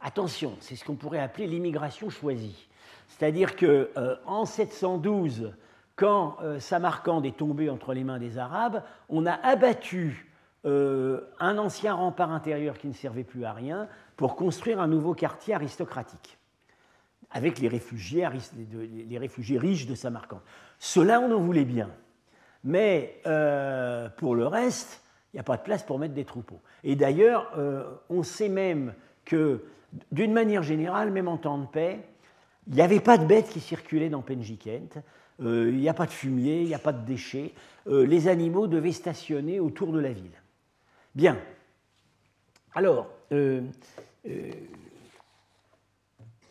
[0.00, 2.68] attention, c'est ce qu'on pourrait appeler l'immigration choisie.
[3.08, 3.86] C'est-à-dire qu'en
[4.26, 5.52] en 712,
[5.96, 10.26] quand Samarcande est tombé entre les mains des Arabes, on a abattu
[10.66, 15.12] euh, un ancien rempart intérieur qui ne servait plus à rien pour construire un nouveau
[15.12, 16.38] quartier aristocratique,
[17.30, 18.26] avec les réfugiés,
[19.58, 20.40] riches de Samarcande.
[20.78, 21.90] Cela, on en voulait bien.
[22.62, 26.60] Mais euh, pour le reste, il n'y a pas de place pour mettre des troupeaux.
[26.82, 28.94] Et d'ailleurs, euh, on sait même
[29.26, 29.64] que,
[30.12, 32.00] d'une manière générale, même en temps de paix,
[32.68, 35.02] il n'y avait pas de bêtes qui circulaient dans Penjikent.
[35.40, 37.52] il n'y a pas de fumier, il n'y a pas de déchets.
[37.86, 40.32] les animaux devaient stationner autour de la ville.
[41.14, 41.38] Bien.
[42.74, 43.62] Alors, euh,
[44.26, 44.50] euh,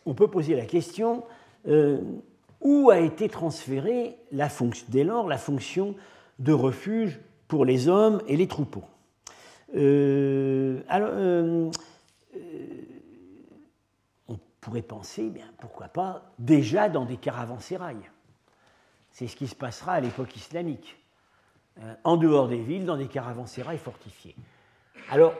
[0.06, 1.24] on peut poser la question
[1.68, 2.00] euh,
[2.62, 4.48] où a été transférée la
[4.88, 5.94] dès lors la fonction
[6.38, 8.84] de refuge pour les hommes et les troupeaux
[9.76, 11.10] alors,
[14.28, 18.08] on pourrait penser, bien, pourquoi pas, déjà dans des caravansérails.
[19.10, 20.96] C'est ce qui se passera à l'époque islamique,
[22.04, 24.36] en dehors des villes, dans des caravansérails fortifiés.
[25.10, 25.34] Alors,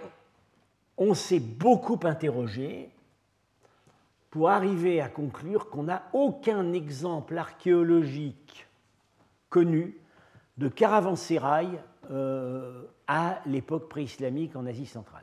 [0.98, 2.90] on s'est beaucoup interrogé
[4.30, 8.66] pour arriver à conclure qu'on n'a aucun exemple archéologique
[9.48, 9.96] connu
[10.58, 11.68] de caravansérail
[12.10, 15.22] euh, à l'époque préislamique en Asie centrale.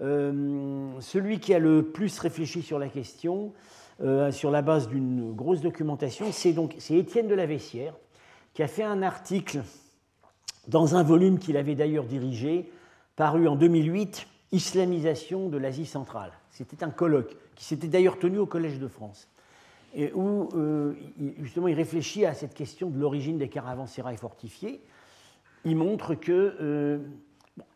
[0.00, 3.52] Euh, celui qui a le plus réfléchi sur la question,
[4.02, 7.94] euh, sur la base d'une grosse documentation, c'est donc c'est Étienne de la Vessière,
[8.52, 9.62] qui a fait un article
[10.68, 12.70] dans un volume qu'il avait d'ailleurs dirigé
[13.16, 16.32] paru en 2008, Islamisation de l'Asie centrale.
[16.50, 19.28] C'était un colloque qui s'était d'ailleurs tenu au Collège de France,
[20.14, 20.94] où euh,
[21.40, 24.80] justement il réfléchit à cette question de l'origine des caravansérails fortifiés.
[25.64, 26.98] Il montre que, euh,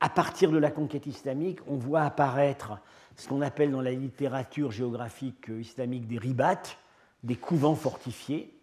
[0.01, 2.79] à partir de la conquête islamique, on voit apparaître
[3.17, 6.63] ce qu'on appelle dans la littérature géographique islamique des ribats,
[7.25, 8.55] des couvents fortifiés,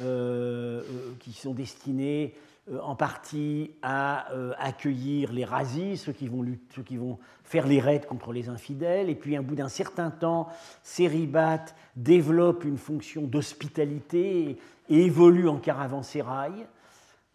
[0.00, 0.82] euh,
[1.20, 7.66] qui sont destinés euh, en partie à euh, accueillir les razis, ceux qui, vont faire
[7.66, 10.48] les raids contre les infidèles, et puis, au bout d'un certain temps,
[10.82, 16.66] ces ribats développent une fonction d'hospitalité et, évoluent en caravansérail.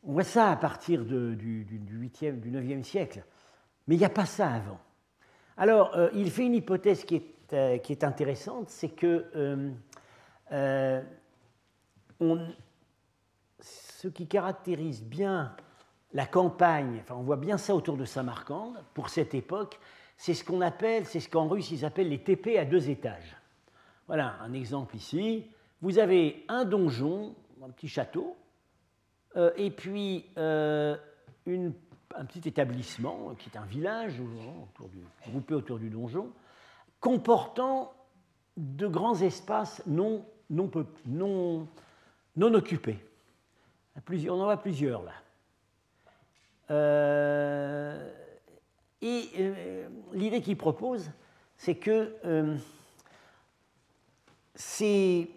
[0.03, 3.23] On voit ça à partir du, du, 8e, du 9e siècle,
[3.87, 4.79] mais il n'y a pas ça avant.
[5.57, 9.25] Alors, euh, il fait une hypothèse qui est, qui est intéressante, c'est que
[12.19, 12.47] on,
[13.99, 15.53] ce qui caractérise bien
[16.13, 19.77] la campagne, enfin on voit bien ça autour de Samarcande pour cette époque,
[20.15, 23.35] c'est ce qu'on appelle, c'est ce qu'en russe ils appellent les TP à deux étages.
[24.07, 25.47] Voilà un exemple ici.
[25.81, 28.37] Vous avez un donjon, un petit château,
[29.35, 30.95] euh, et puis euh,
[31.45, 34.13] un petit établissement qui est un village
[35.27, 36.31] groupé autour du donjon,
[37.01, 37.91] comportant
[38.55, 40.69] de grands espaces non, non,
[42.53, 43.08] occupés
[44.29, 45.13] on en voit plusieurs là.
[46.71, 48.09] Euh,
[49.01, 51.09] et euh, l'idée qu'il propose,
[51.57, 52.55] c'est que euh,
[54.55, 55.29] ces,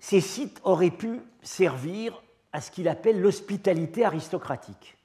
[0.00, 2.22] sites auraient pu servir
[2.52, 4.96] à ce qu'il appelle l'hospitalité aristocratique.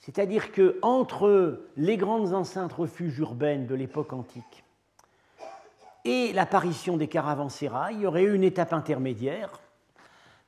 [0.00, 4.64] C'est-à-dire que entre les grandes enceintes refuges urbaines de l'époque antique
[6.04, 9.60] et l'apparition des caravansérails, il y aurait eu une étape intermédiaire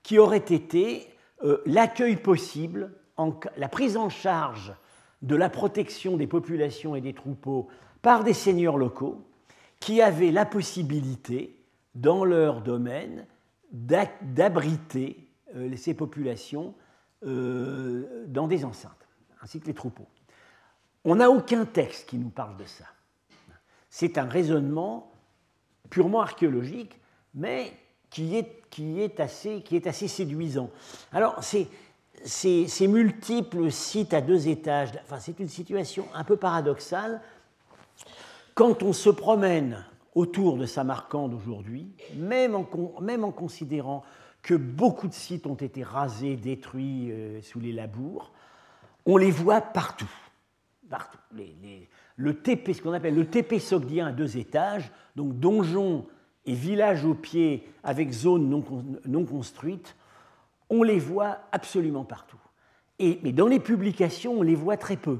[0.03, 1.09] qui aurait été
[1.45, 2.93] euh, l'accueil possible,
[3.57, 4.73] la prise en charge
[5.23, 7.69] de la protection des populations et des troupeaux
[8.03, 9.25] par des seigneurs locaux
[9.81, 11.55] qui avaient la possibilité,
[11.95, 13.27] dans leur domaine,
[13.73, 16.75] d'abriter euh, ces populations
[17.25, 19.09] euh, dans des enceintes,
[19.43, 20.07] ainsi que les troupeaux.
[21.05, 22.85] On n'a aucun texte qui nous parle de ça.
[23.91, 25.13] C'est un raisonnement
[25.91, 27.01] purement archéologique,
[27.35, 27.73] mais
[28.11, 30.71] qui est, qui est, assez, qui est assez séduisant.
[31.13, 31.69] Alors, ces,
[32.25, 37.21] ces, multiples sites à deux étages, enfin, c'est une situation un peu paradoxale.
[38.55, 39.85] Quand on se promène
[40.15, 42.67] autour de Samarcande aujourd'hui, même en,
[43.01, 44.03] même en considérant
[44.43, 48.33] que beaucoup de sites ont été rasés, détruits euh, sous les labours,
[49.07, 50.11] on les voit partout.
[50.89, 51.19] partout.
[52.17, 56.07] le TP, ce qu'on appelle le TP sogdien à deux étages, donc donjon
[56.49, 58.49] et villages au pied avec zones
[59.05, 59.95] non, construites,
[60.71, 62.41] on les voit absolument partout.
[62.99, 65.19] Mais dans les publications, on les voit très peu.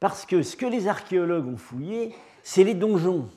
[0.00, 3.28] Parce que ce que les archéologues ont fouillé, c'est les donjons.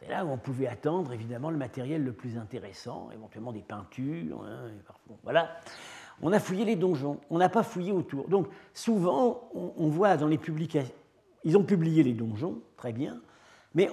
[0.00, 4.42] C'est là où on pouvait attendre évidemment le matériel le plus intéressant, éventuellement des peintures.
[4.44, 4.72] Hein,
[5.22, 5.60] voilà.
[6.22, 8.26] On a fouillé les donjons, on n'a pas fouillé autour.
[8.28, 10.92] Donc souvent, on, voit dans les publications,
[11.44, 13.20] ils ont publié les donjons, très bien,
[13.74, 13.88] mais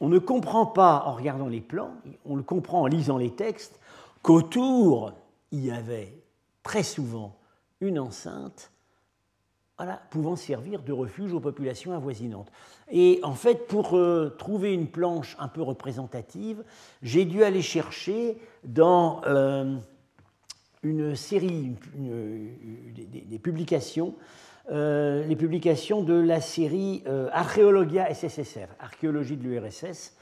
[0.00, 1.92] on, ne comprend pas en regardant les plans,
[2.24, 3.80] on le comprend en lisant les textes,
[4.22, 5.12] qu'autour,
[5.50, 6.12] il y avait
[6.62, 7.36] très souvent
[7.80, 8.70] une enceinte
[9.76, 12.50] voilà, pouvant servir de refuge aux populations avoisinantes.
[12.90, 16.62] Et en fait, pour euh, trouver une planche un peu représentative,
[17.02, 19.76] j'ai dû aller chercher dans euh,
[20.84, 24.14] une série, des, publications,
[24.70, 27.02] euh, les publications de la série
[27.32, 30.16] Archéologia SSSR, archéologie de l'URSS,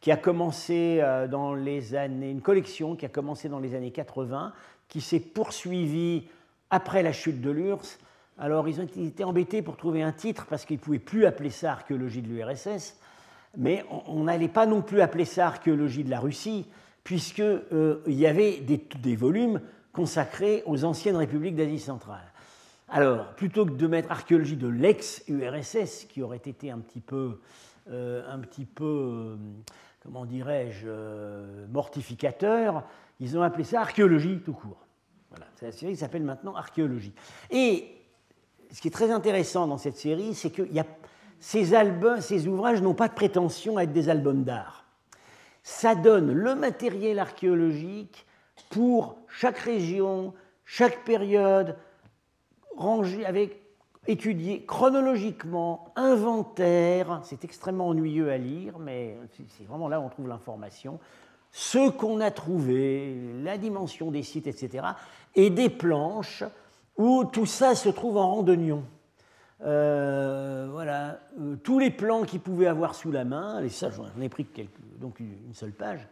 [0.00, 4.52] qui a commencé dans les années, une collection qui a commencé dans les années 80,
[4.88, 6.28] qui s'est poursuivie
[6.70, 7.98] après la chute de l'URSS
[8.38, 11.50] alors ils ont été embêtés pour trouver un titre parce qu'ils ne pouvaient plus appeler
[11.50, 12.96] ça archéologie de l'URSS,
[13.56, 16.66] mais on n'allait pas non plus appeler ça archéologie de la Russie,
[17.04, 19.60] puisqu'il euh, y avait des, volumes
[19.92, 22.32] consacrés aux anciennes républiques d'Asie centrale.
[22.88, 27.40] Alors, plutôt que de mettre archéologie de l'ex-URSS, qui aurait été un petit peu,
[27.90, 29.36] euh, un petit peu euh,
[30.02, 30.86] comment dirais-je,
[31.72, 32.84] mortificateur,
[33.20, 34.86] ils ont appelé ça archéologie tout court.
[35.30, 37.14] Voilà, c'est la série qui s'appelle maintenant archéologie.
[37.50, 37.88] Et
[38.70, 40.68] ce qui est très intéressant dans cette série, c'est que
[41.40, 44.84] ces, albums, ces ouvrages n'ont pas de prétention à être des albums d'art.
[45.62, 48.26] Ça donne le matériel archéologique
[48.70, 51.76] pour chaque région, chaque période,
[52.76, 53.60] rangé avec
[54.06, 59.16] étudié chronologiquement, inventaire, c'est extrêmement ennuyeux à lire, mais
[59.56, 60.98] c'est vraiment là où on trouve l'information,
[61.52, 64.86] ce qu'on a trouvé, la dimension des sites, etc.,
[65.34, 66.44] et des planches
[66.96, 68.44] où tout ça se trouve en rang
[69.62, 74.20] euh, voilà, euh, tous les plans qu'ils pouvaient avoir sous la main, et ça j'en
[74.20, 74.46] ai pris
[75.00, 76.06] donc une seule page,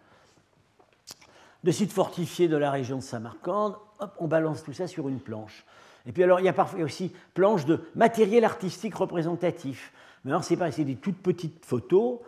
[1.62, 5.20] de sites fortifiés de la région de Samarcande, hop, on balance tout ça sur une
[5.20, 5.64] planche.
[6.06, 9.92] Et puis alors il y a parfois aussi planches de matériel artistique représentatif.
[10.24, 12.20] Mais alors c'est pas, c'est des toutes petites photos,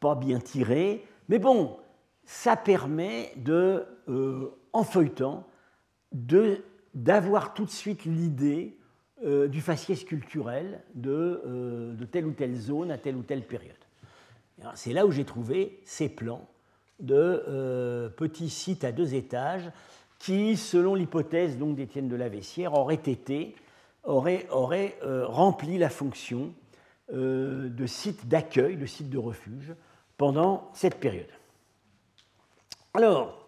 [0.00, 1.76] pas bien tirées, mais bon,
[2.24, 5.46] ça permet de, euh, en feuilletant,
[6.12, 6.62] de
[6.94, 8.78] d'avoir tout de suite l'idée
[9.22, 13.76] euh, du faciès culturel euh, de, telle ou telle zone à telle ou telle période.
[14.74, 16.48] C'est là où j'ai trouvé ces plans
[17.00, 19.70] de petits sites à deux étages
[20.18, 23.54] qui, selon l'hypothèse d'Étienne de la Vessière, auraient été,
[24.04, 26.52] auraient, auraient rempli la fonction
[27.12, 29.74] de site d'accueil, de site de refuge
[30.16, 31.26] pendant cette période.
[32.94, 33.46] Alors,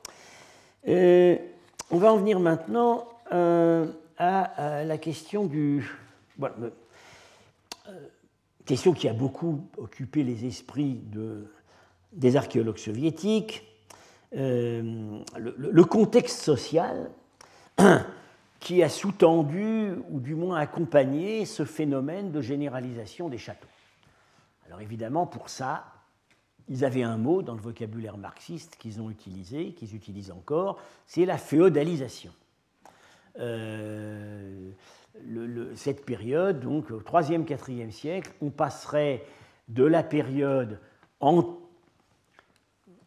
[0.86, 3.86] on va en venir maintenant euh,
[4.18, 5.90] à, la question du.
[6.42, 6.70] Euh,
[8.64, 11.46] question qui a beaucoup occupé les esprits de,
[12.12, 13.64] des archéologues soviétiques.
[14.36, 17.10] Euh, le, contexte social
[18.60, 23.68] qui a sous-tendu, ou du moins accompagné, ce phénomène de généralisation des châteaux.
[24.66, 25.86] Alors évidemment, pour ça,
[26.68, 31.24] ils avaient un mot dans le vocabulaire marxiste qu'ils ont utilisé, qu'ils utilisent encore, c'est
[31.24, 32.32] la féodalisation.
[33.38, 34.70] Euh,
[35.74, 39.24] cette période, donc au 3e, 4e siècle, on passerait
[39.68, 40.78] de la période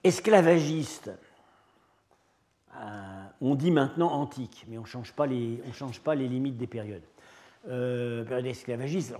[0.03, 1.11] esclavagiste,
[3.41, 7.03] on dit maintenant antique, mais on ne change, pas les, limites des périodes.
[7.69, 9.15] Euh, période esclavagiste,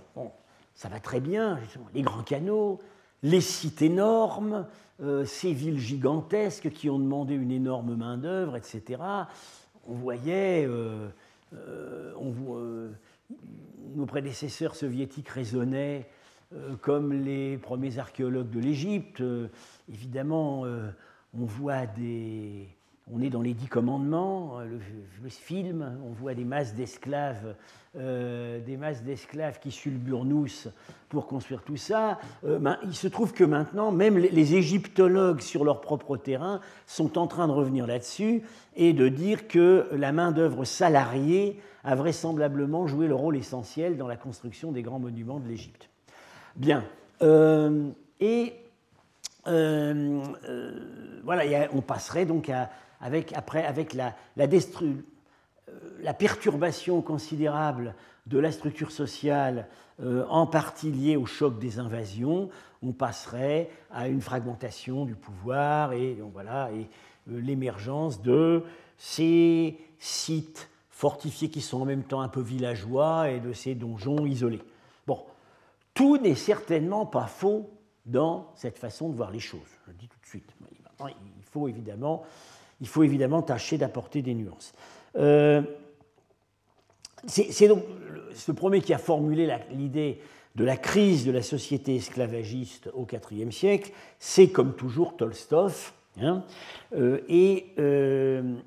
[0.73, 1.59] ça va très bien,
[1.93, 2.79] les grands canaux,
[3.23, 4.65] les sites énormes,
[5.01, 9.27] euh, ces villes gigantesques qui ont demandé une énorme main-d'œuvre, etc
[9.87, 11.09] on voyait, euh,
[11.53, 12.91] euh, euh,
[13.95, 16.09] nos prédécesseurs soviétiques raisonnaient
[16.81, 19.23] comme les premiers archéologues de l'Égypte.
[19.89, 20.63] évidemment,
[21.33, 22.67] on voit des,
[23.13, 27.55] on est dans les Dix Commandements, le, film, on voit des masses d'esclaves,
[27.95, 30.69] des masses d'esclaves qui sulburnoussent
[31.09, 32.19] pour construire tout ça.
[32.43, 37.27] Ben, il se trouve que maintenant, même les égyptologues sur leur propre terrain sont en
[37.27, 38.43] train de revenir là-dessus
[38.75, 44.17] et de dire que la main-d'œuvre salariée a vraisemblablement joué le rôle essentiel dans la
[44.17, 45.90] construction des grands monuments de l'Égypte.
[46.55, 46.83] Bien.
[47.21, 47.89] Euh,
[48.19, 48.53] et
[49.47, 52.51] euh, euh, voilà, on passerait donc
[52.99, 57.95] avec, après, avec la, la, perturbation considérable
[58.27, 59.67] de la structure sociale,
[60.29, 62.49] en partie liée au choc des invasions,
[62.81, 66.71] on passerait à une fragmentation du pouvoir et voilà.
[66.71, 66.87] Et,
[67.27, 68.63] l'émergence de
[68.97, 74.25] ces sites fortifiés qui sont en même temps un peu villageois et de ces donjons
[74.25, 74.61] isolés.
[75.93, 77.69] Tout n'est certainement pas faux
[78.05, 79.59] dans cette façon de voir les choses.
[79.85, 80.49] Je le dis tout de suite.
[80.99, 82.23] il faut évidemment,
[82.79, 84.73] il faut évidemment tâcher d'apporter des nuances.
[85.17, 85.61] Euh,
[87.27, 87.83] c'est donc
[88.33, 90.19] ce premier qui a formulé l'idée
[90.55, 96.43] de la crise de la société esclavagiste au IVe siècle, c'est comme toujours Tolstov, hein,
[96.95, 98.57] euh, et euh,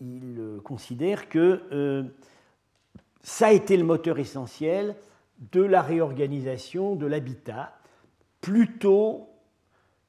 [0.00, 2.08] il considère que
[3.22, 4.96] ça a été le moteur essentiel
[5.52, 7.78] de la réorganisation de l'habitat,
[8.40, 9.26] plutôt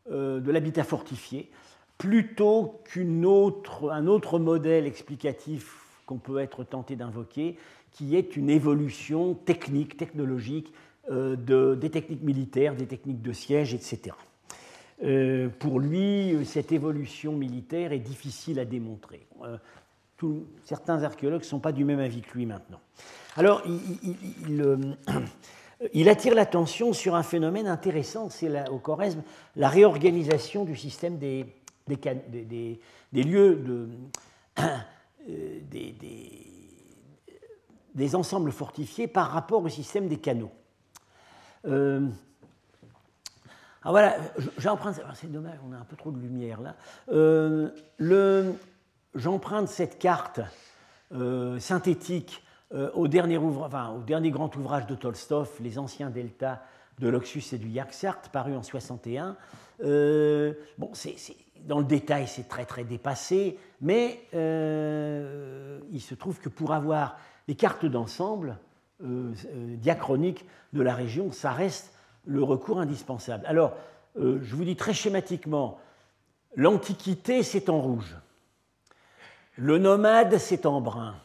[0.10, 1.52] de l'habitat fortifié,
[1.98, 7.58] plutôt qu'un autre, autre modèle explicatif qu'on peut être tenté d'invoquer,
[7.92, 10.74] qui est une évolution technique, technologique
[11.10, 14.16] euh, de, des techniques militaires, des techniques de siège, etc.
[15.04, 19.28] Euh, pour lui, cette évolution militaire est difficile à démontrer.
[20.24, 22.80] Euh, certains archéologues ne sont pas du même avis que lui maintenant.
[23.38, 24.16] Alors, il,
[25.94, 29.24] il attire l'attention sur un phénomène intéressant, c'est au Choresme
[29.56, 31.46] la réorganisation du système des,
[33.14, 33.90] lieux de,
[35.30, 35.60] euh,
[37.94, 40.52] des, ensembles fortifiés par rapport au système des canaux.
[41.66, 42.08] Euh,
[43.84, 44.16] ah voilà,
[44.58, 46.76] j'emprunte, c'est dommage, on a un peu trop de lumière là.
[47.10, 47.72] Euh,
[49.16, 50.40] j'emprunte cette carte
[51.60, 52.44] synthétique
[52.94, 56.62] au, dernier au dernier grand ouvrage de Tolstov, Les anciens deltas
[57.00, 59.36] de l'Oxus et du Yaxart, paru en 61.
[59.80, 61.18] bon, c'est
[61.66, 67.18] dans le détail, c'est très très dépassé, mais euh, il se trouve que pour avoir
[67.48, 68.58] les cartes d'ensemble
[69.04, 71.94] euh, euh, diachroniques de la région, ça reste
[72.26, 73.46] le recours indispensable.
[73.48, 73.74] Alors,
[74.16, 75.80] je vous dis très schématiquement,
[76.56, 78.16] l'Antiquité, c'est en rouge,
[79.58, 81.16] le nomade, c'est en brun,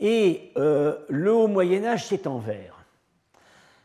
[0.00, 2.84] et le Haut Moyen Âge, c'est en vert.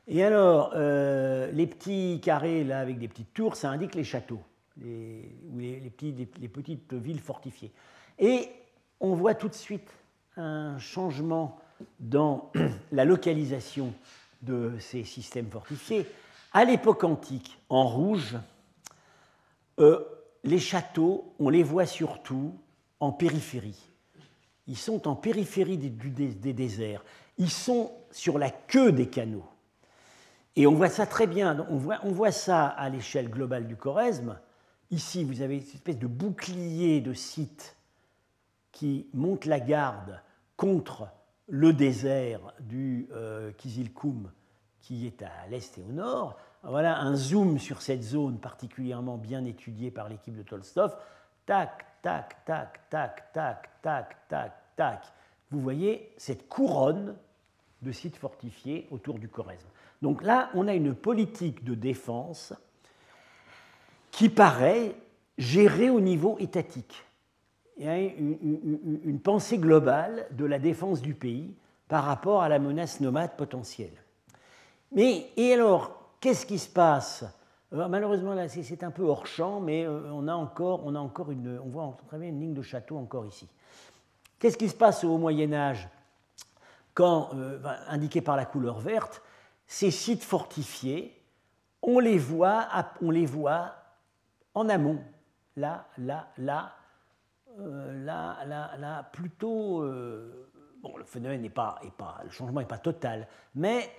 [0.08, 4.42] Et alors, les petits carrés là avec des petites tours, ça indique les châteaux
[4.82, 7.72] les, les, petites villes fortifiées.
[8.20, 8.50] Et
[9.00, 9.90] on voit tout de suite
[10.38, 11.60] un changement
[12.00, 12.52] dans
[12.92, 13.94] la localisation
[14.42, 16.08] de ces systèmes fortifiés.
[16.54, 18.38] À l'époque antique, en rouge,
[19.80, 20.04] euh,
[20.44, 22.54] les châteaux, on les voit surtout
[23.04, 23.90] en périphérie.
[24.68, 27.04] Ils sont en périphérie des, déserts.
[27.38, 29.46] Ils sont sur la queue des canaux.
[30.56, 31.66] Et on voit ça très bien.
[31.70, 34.40] On voit, on voit ça à l'échelle globale du Choresme.
[34.90, 37.76] Ici, vous avez une espèce de bouclier de site
[38.72, 40.22] qui monte la garde
[40.56, 41.08] contre
[41.50, 44.32] le désert du euh, Kizilkoum
[44.80, 46.38] qui est à l'est et au nord.
[46.62, 50.96] Voilà un zoom sur cette zone particulièrement bien étudiée par l'équipe de Tolstov.
[51.46, 55.04] Tac, tac, tac, tac, tac, tac, tac, tac.
[55.50, 57.16] Vous voyez cette couronne
[57.82, 59.68] de sites fortifiés autour du Choresme.
[60.02, 62.54] Donc là, on a une politique de défense
[64.12, 64.96] qui paraît
[65.38, 67.04] gérer au niveau étatique.
[67.78, 71.56] Il y a une, pensée globale de la défense du pays
[71.88, 73.98] par rapport à la menace nomade potentielle.
[74.92, 77.26] Mais, et alors, qu'est-ce qui se passe
[77.74, 80.82] euh, Malheureusement, là, c'est un peu hors champ, mais euh, on a encore,
[81.32, 83.48] une, voit très bien une ligne de château encore ici.
[84.40, 85.88] Qu'est-ce qui se passe au Moyen Âge
[86.94, 89.22] quand, euh, indiqué par la couleur verte,
[89.66, 91.20] ces sites fortifiés,
[91.82, 92.68] on les voit,
[94.54, 95.00] en amont,
[95.58, 96.72] là, là, là,
[97.58, 99.84] là, là, là, plutôt.
[100.82, 101.80] Bon, le phénomène n'est pas,
[102.24, 103.90] le changement n'est pas total, mais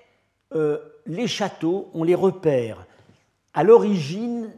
[1.06, 2.86] les châteaux, on les repère
[3.54, 4.52] à l'origine,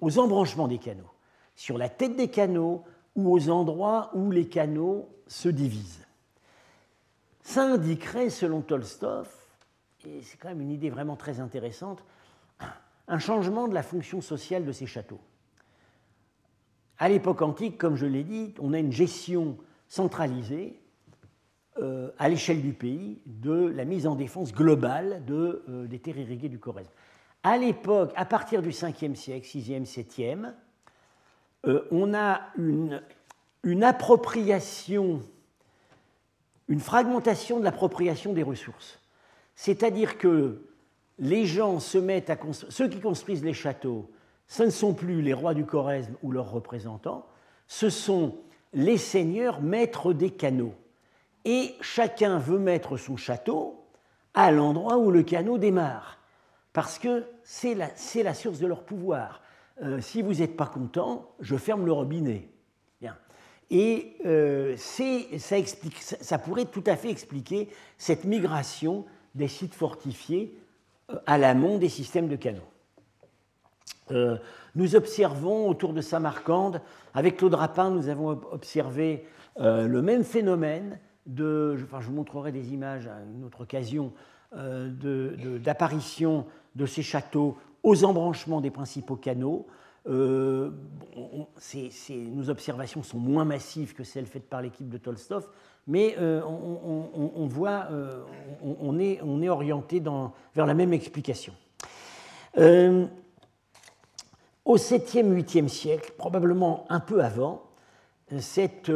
[0.00, 1.10] aux embranchements des canaux,
[1.54, 2.84] sur la tête des canaux
[3.14, 6.06] ou aux endroits où les canaux se divisent.
[7.42, 9.28] Ça indiquerait, selon Tolstov,
[10.06, 12.04] et c'est quand même une idée vraiment très intéressante,
[13.06, 15.20] un changement de la fonction sociale de ces châteaux.
[16.98, 20.80] À l'époque antique, comme je l'ai dit, on a une gestion centralisée
[21.78, 26.48] euh, à l'échelle du pays de la mise en défense globale euh, des terres irriguées
[26.48, 26.90] du Corrèze.
[27.46, 30.54] À l'époque, à partir du 5e siècle, 6e, 7e,
[31.66, 35.20] euh, on a une, appropriation,
[36.68, 38.98] une fragmentation de l'appropriation des ressources.
[39.56, 40.62] C'est-à-dire que
[41.18, 44.10] les gens se mettent à construire, ceux qui construisent les châteaux,
[44.48, 47.26] ce ne sont plus les rois du Choresme ou leurs représentants,
[47.68, 48.38] ce sont
[48.72, 50.74] les seigneurs maîtres des canaux.
[51.44, 53.84] Et chacun veut mettre son château
[54.32, 56.18] à l'endroit où le canot démarre,
[56.72, 59.42] parce que c'est la, source de leur pouvoir.
[59.82, 62.48] Euh, si vous n'êtes pas content, je ferme le robinet.
[63.70, 70.54] Et euh, ça pourrait tout à fait expliquer cette migration des sites fortifiés
[71.10, 72.60] euh, à l'amont des systèmes de canaux.
[74.74, 76.82] nous observons autour de Samarcande,
[77.14, 79.24] avec Claude Rapin, nous avons observé
[79.58, 80.98] le même phénomène.
[81.24, 84.12] De, enfin, je vous montrerai des images à une autre occasion
[84.52, 89.66] d'apparition de, ces châteaux aux embranchements des principaux canaux.
[90.06, 90.70] Euh,
[92.10, 95.48] nos observations sont moins massives que celles faites par l'équipe de Tolstov,
[95.86, 98.22] mais euh, on, voit, euh,
[98.62, 100.02] on, est, orienté
[100.54, 101.54] vers la même explication.
[102.56, 103.06] au
[104.76, 107.62] 7e, 8e siècle, probablement un peu avant,
[108.38, 108.92] cette,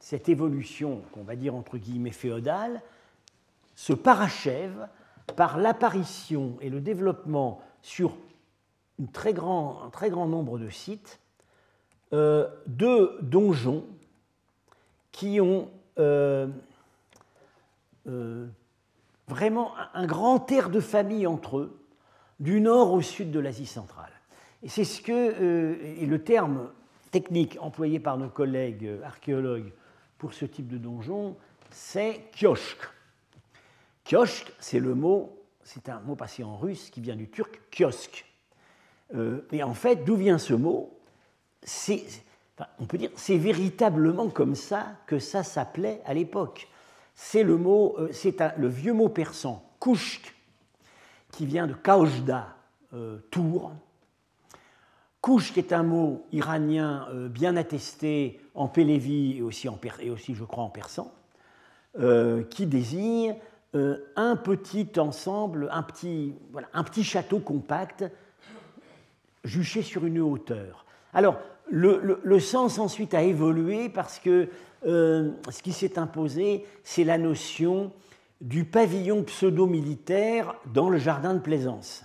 [0.00, 2.80] cette évolution, qu'on va dire entre guillemets féodale,
[3.74, 4.88] se parachève
[5.34, 8.16] par l'apparition et le développement sur
[9.00, 9.90] un très grand
[10.26, 11.20] nombre de sites
[12.12, 13.86] euh, de donjons
[15.12, 16.46] qui ont euh,
[18.06, 18.46] euh,
[19.28, 21.80] vraiment un grand air de famille entre eux,
[22.38, 24.12] du nord au sud de l'Asie centrale.
[24.62, 26.68] Et c'est ce que, le terme
[27.10, 29.72] technique employé par nos collègues archéologues
[30.18, 31.34] pour ce type de donjon,
[31.70, 32.76] c'est kiosk.
[34.04, 38.26] Kiosk, c'est le mot, c'est un mot passé en russe qui vient du turc kiosque.
[39.14, 40.98] Euh, et en fait, d'où vient ce mot
[42.78, 46.68] On peut dire c'est véritablement comme ça que ça s'appelait à l'époque.
[47.14, 50.34] C'est le mot, euh, c'est le vieux mot persan, kushk,
[51.30, 52.56] qui vient de kaojda,
[52.94, 53.72] euh, tour.
[55.22, 61.12] Kushk est un mot iranien bien attesté en Pélévi et aussi, je crois, en persan,
[62.50, 63.36] qui désigne
[63.74, 68.04] un petit ensemble, un petit, voilà, un petit château compact
[69.44, 70.84] juché sur une hauteur.
[71.14, 71.38] Alors,
[71.70, 74.48] le, sens ensuite a évolué parce que
[74.86, 77.92] euh, ce qui s'est imposé, c'est la notion
[78.40, 82.04] du pavillon pseudo-militaire dans le jardin de plaisance.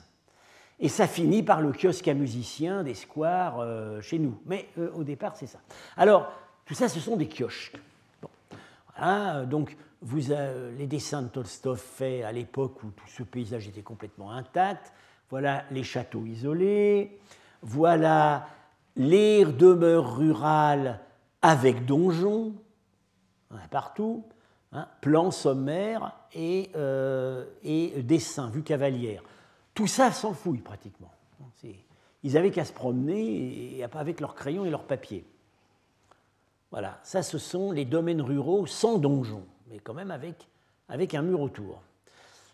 [0.80, 4.38] Et ça finit par le kiosque à musiciens des squares euh, chez nous.
[4.46, 5.60] Mais euh, au départ, c'est ça.
[5.96, 6.32] Alors,
[6.66, 7.80] tout ça, ce sont des kiosques.
[8.96, 10.32] Voilà, donc, vous
[10.78, 14.94] les dessins de Tolstov faits à l'époque où tout ce paysage était complètement intact,
[15.30, 17.20] voilà les châteaux isolés,
[17.62, 18.48] voilà
[18.96, 21.00] les demeures rurales
[21.42, 22.54] avec donjons,
[23.72, 24.24] partout,
[24.72, 29.24] hein, plans sommaires et, euh, dessins, vues cavalières.
[29.74, 31.12] Tout ça s'en fouille pratiquement.
[32.24, 35.26] Ils avaient qu'à se promener avec leurs crayons et leurs papiers.
[36.72, 40.48] Voilà, ça ce sont les domaines ruraux sans donjons, mais quand même avec,
[40.90, 41.82] avec un mur autour.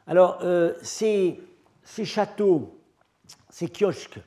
[0.08, 1.40] Alors, euh, ces,
[1.84, 2.78] ces châteaux,
[3.50, 4.20] ces kiosques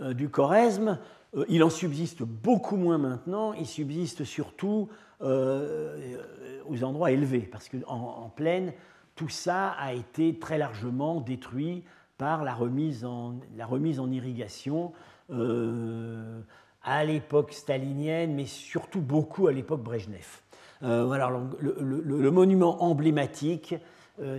[0.00, 0.98] euh, du Choresme.
[1.36, 4.88] Euh, il en subsiste beaucoup moins maintenant, il subsiste surtout
[5.20, 8.72] aux endroits élevés, parce qu'en en, plaine,
[9.16, 11.82] tout ça a été très largement détruit
[12.18, 14.92] par la remise en, la remise en irrigation
[15.28, 20.40] à l'époque stalinienne, mais surtout beaucoup à l'époque Brejnev.
[20.80, 23.74] Voilà, le, monument emblématique,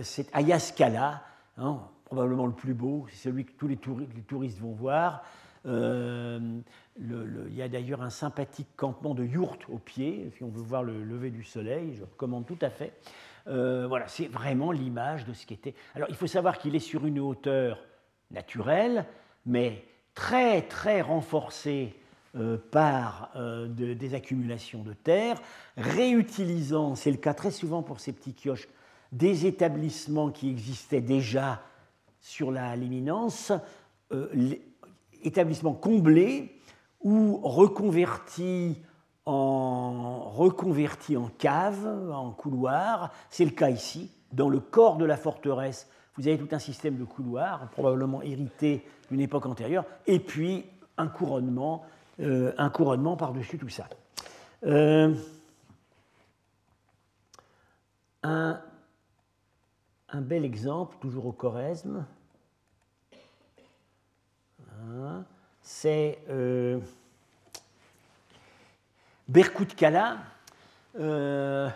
[0.02, 1.22] c'est Ayaskala,
[1.58, 1.80] hein,
[2.10, 5.22] probablement le plus beau, c'est celui que tous les, touristes vont voir.
[5.66, 6.60] Euh,
[6.98, 10.82] il y a d'ailleurs un sympathique campement de yourtes au pied, si on veut voir
[10.82, 12.94] le lever du soleil, je recommande tout à fait.
[13.46, 15.74] Euh, voilà, c'est vraiment l'image de ce qui était.
[15.94, 17.78] Alors il faut savoir qu'il est sur une hauteur
[18.30, 19.06] naturelle,
[19.46, 19.84] mais
[20.14, 21.94] très très renforcée
[22.36, 23.32] euh, par
[23.68, 25.40] des accumulations de terre,
[25.76, 28.70] réutilisant, c'est le cas très souvent pour ces petits kiosques,
[29.12, 31.62] des établissements qui existaient déjà
[32.20, 33.52] sur la l'éminence,
[35.22, 36.60] établissement comblé
[37.02, 38.76] ou reconverti
[39.26, 43.12] en, reconverti en cave, en couloir.
[43.30, 44.10] C'est le cas ici.
[44.32, 48.84] Dans le corps de la forteresse, vous avez tout un système de couloirs, probablement hérité
[49.10, 50.64] d'une époque antérieure, et puis
[50.96, 51.84] un couronnement,
[52.20, 53.88] euh, un couronnement par-dessus tout ça.
[54.64, 55.14] Euh,
[58.22, 58.60] un,
[60.14, 62.04] bel exemple, toujours au Choresme,
[64.88, 65.24] Hein,
[65.62, 66.80] c'est euh.
[70.98, 71.68] Euh,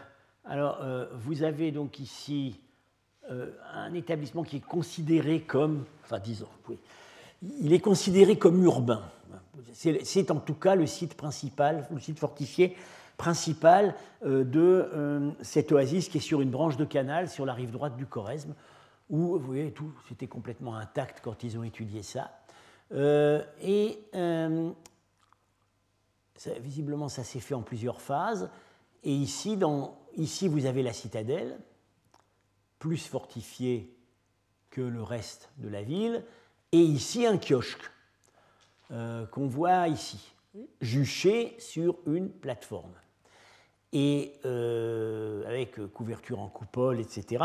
[0.45, 0.85] alors,
[1.15, 2.59] vous avez donc ici
[3.31, 6.79] un établissement qui est considéré comme, enfin disons, oui,
[7.61, 9.03] il est considéré comme urbain.
[9.73, 12.77] C'est en tout cas le site principal, le site fortifié
[13.17, 17.97] principal de cette oasis qui est sur une branche de canal sur la rive droite
[17.97, 18.55] du Choresme,
[19.11, 22.31] où vous voyez tout, c'était complètement intact quand ils ont étudié ça.
[22.93, 24.71] Euh, et euh,
[26.61, 28.51] visiblement, ça s'est fait en plusieurs phases.
[29.03, 29.59] Et ici,
[30.17, 31.59] ici, vous avez la citadelle,
[32.79, 33.95] plus fortifiée
[34.71, 36.25] que le reste de la ville,
[36.73, 37.91] et ici un kiosque.
[39.31, 40.35] Qu'on voit ici,
[40.81, 42.93] juché sur une plateforme.
[43.93, 47.45] Et avec couverture en coupole, etc.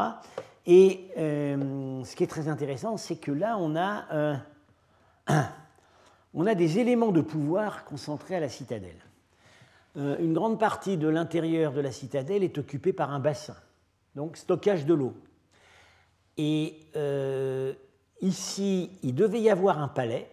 [0.65, 4.41] Et ce qui est très intéressant, c'est que là, on a,
[6.33, 9.01] on a des éléments de pouvoir concentrés à la citadelle.
[9.95, 13.55] une grande partie de l'intérieur de la citadelle est occupée par un bassin,
[14.15, 15.13] donc stockage de l'eau.
[16.41, 17.73] Et euh,
[18.21, 20.31] ici, il devait y avoir un palais,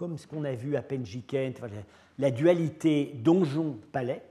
[0.00, 1.52] comme ce qu'on a vu à Penjiken,
[2.18, 4.22] la dualité donjon-palais.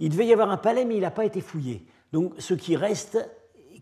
[0.00, 1.86] Il devait y avoir un palais, mais il n'a pas été fouillé.
[2.12, 3.16] Donc ce qui reste,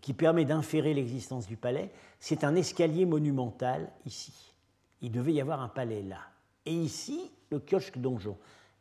[0.03, 1.89] qui permet d'inférer l'existence du palais,
[2.19, 4.53] c'est un escalier monumental ici.
[5.01, 6.19] Il devait y avoir un palais là.
[6.67, 8.37] Et ici, le kiosque donjon.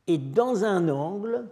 [0.07, 1.47] Et dans un angle,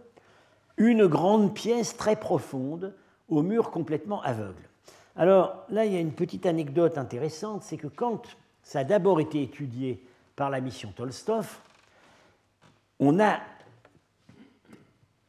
[0.76, 2.94] une grande pièce très profonde,
[3.30, 4.68] au mur complètement aveugle.
[5.16, 9.22] Alors là, il y a une petite anecdote intéressante, c'est que quand ça a d'abord
[9.22, 10.04] été étudié
[10.36, 11.58] par la mission Tolstov,
[12.98, 13.40] on a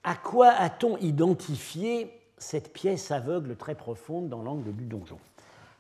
[0.04, 5.18] à quoi a-t-on identifié cette pièce aveugle très profonde dans l'angle du donjon?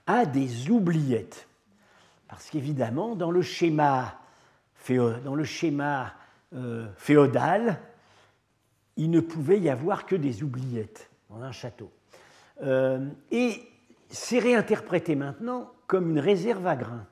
[0.07, 1.47] À des oubliettes.
[2.27, 4.15] Parce qu'évidemment, dans le schéma,
[4.89, 7.79] euh, féodal,
[8.97, 11.91] il ne pouvait y avoir que des oubliettes dans un château.
[12.63, 13.61] Euh, et
[14.09, 17.05] c'est réinterprété maintenant comme une réserve à grains.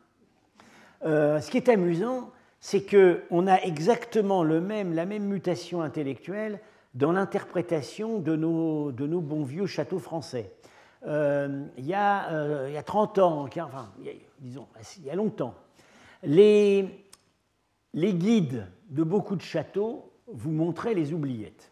[1.06, 6.60] Euh, ce qui est amusant, c'est qu'on a exactement la même mutation intellectuelle
[6.94, 8.92] dans l'interprétation de nos,
[9.22, 10.52] bons vieux châteaux français.
[11.06, 13.50] Euh, il, y a, euh, il, y a, 30 ans,
[14.40, 14.68] disons,
[15.00, 15.56] il y a longtemps,
[16.24, 16.88] les,
[17.94, 21.70] guides de beaucoup de châteaux vous montraient les oubliettes.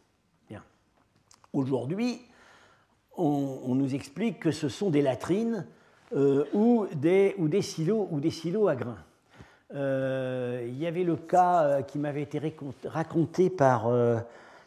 [1.54, 2.22] Aujourd'hui,
[3.18, 5.68] on, nous explique que ce sont des latrines
[6.12, 9.04] silos, ou des silos à grains.
[9.74, 12.42] Euh, il y avait le cas euh, qui m'avait été
[12.86, 13.90] raconté par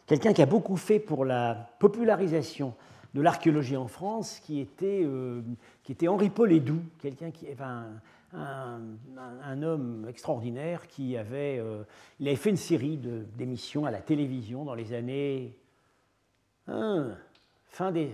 [0.05, 2.73] quelqu'un qui a beaucoup fait pour la popularisation
[3.13, 5.07] de l'archéologie en France, qui était,
[5.83, 7.85] qui était Henri Polédou, quelqu'un qui, enfin,
[8.33, 8.81] un,
[9.41, 11.63] un, homme extraordinaire qui avait,
[12.19, 12.99] il avait fait une série
[13.37, 15.55] d'émissions à la télévision dans les années
[16.67, 17.15] hein,
[17.67, 18.11] fin des,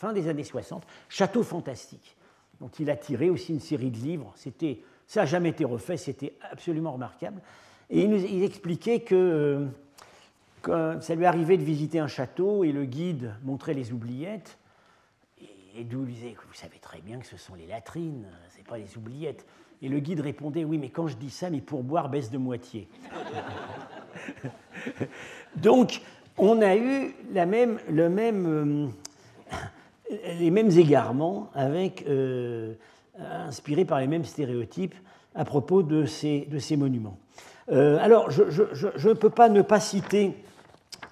[0.00, 2.16] fin des années 60, Château fantastique,
[2.58, 4.32] dont il a tiré aussi une série de livres.
[4.34, 4.80] C'était,
[5.10, 7.42] ça n'a jamais été refait, c'était absolument remarquable.
[7.90, 9.66] Et il, expliquait que,
[10.68, 14.56] euh, ça lui arrivait de visiter un château et le guide montrait les oubliettes.
[15.76, 18.24] Et d'où lui disait, vous savez très bien que ce sont les latrines,
[18.56, 19.44] ce pas les oubliettes.
[19.82, 22.86] Et le guide répondait, oui, mais quand je dis ça, mes pourboires baissent de moitié.
[25.56, 26.02] Donc,
[26.38, 32.74] on a eu la même, le même, euh, les mêmes égarements, avec, euh,
[33.20, 34.94] inspirés par les mêmes stéréotypes
[35.34, 37.18] à propos de ces, de ces monuments.
[37.70, 40.34] Euh, alors, je ne peux pas ne pas citer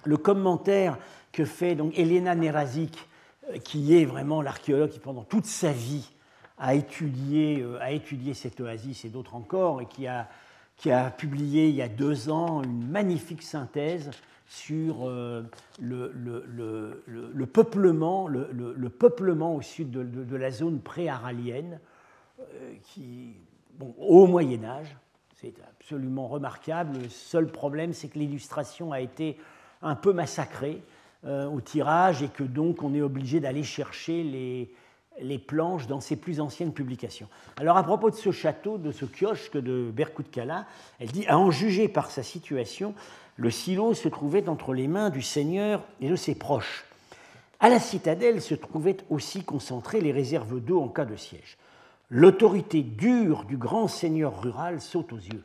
[0.03, 0.97] le commentaire
[1.31, 2.97] que fait donc Elena Nerazik,
[3.49, 6.09] euh, qui est vraiment l'archéologue qui, pendant toute sa vie,
[6.57, 10.27] a étudié, a étudié cette oasis et d'autres encore, et qui a,
[10.75, 14.11] qui a publié il y a deux ans une magnifique synthèse
[14.49, 15.43] sur euh,
[15.79, 21.77] le, le, peuplement, le, peuplement au sud de, la zone pré-aralienne, euh,
[22.83, 23.35] qui,
[23.73, 24.95] bon, au Moyen Âge,
[25.41, 26.97] c'est absolument remarquable.
[26.97, 29.37] Le seul problème, c'est que l'illustration a été
[29.81, 30.81] un peu massacrée
[31.25, 36.15] euh, au tirage et que donc on est obligé d'aller chercher les, planches dans ses
[36.15, 37.27] plus anciennes publications.
[37.57, 40.65] Alors à propos de ce château, de ce kiosque de Berkut-Kala,
[40.99, 42.93] elle dit, à en juger par sa situation,
[43.35, 46.85] le silo se trouvait entre les mains du seigneur et de ses proches.
[47.59, 51.57] À la citadelle se trouvaient aussi concentrées les réserves d'eau en cas de siège.
[52.09, 55.43] L'autorité dure du grand seigneur rural saute aux yeux.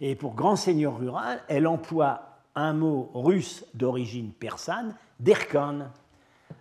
[0.00, 5.90] Et pour grand seigneur rural, elle emploie un mot russe d'origine persane, derkan.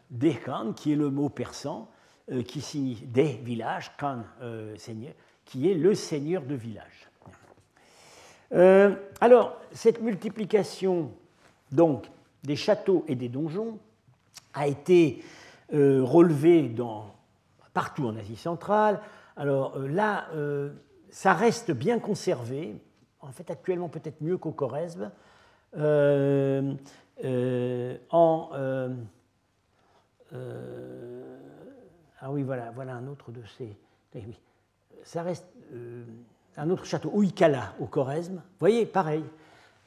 [0.09, 1.87] Derkan, qui est le mot persan,
[2.31, 5.13] euh, qui signifie des villages, kan, euh, seigneur,
[5.45, 7.09] qui est le seigneur de village.
[8.51, 11.11] Euh, alors, cette multiplication
[11.71, 12.09] donc,
[12.43, 13.77] des châteaux et des donjons
[14.53, 15.23] a été
[15.71, 17.13] relevée dans,
[17.79, 18.99] partout en Asie centrale.
[19.37, 20.27] Alors euh, là,
[21.09, 22.81] ça reste bien conservé,
[23.21, 25.11] en fait actuellement peut-être mieux qu'au Choresme,
[28.11, 28.49] en,
[32.21, 33.77] ah oui, voilà, voilà un autre de ces.
[34.15, 34.23] Eh
[35.03, 35.47] ça reste
[36.57, 38.35] un autre château, Ouikala, au Choresme.
[38.35, 39.23] Vous voyez, pareil,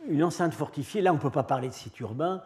[0.09, 1.03] une enceinte fortifiée.
[1.03, 2.43] Là, on ne peut pas parler de site urbain.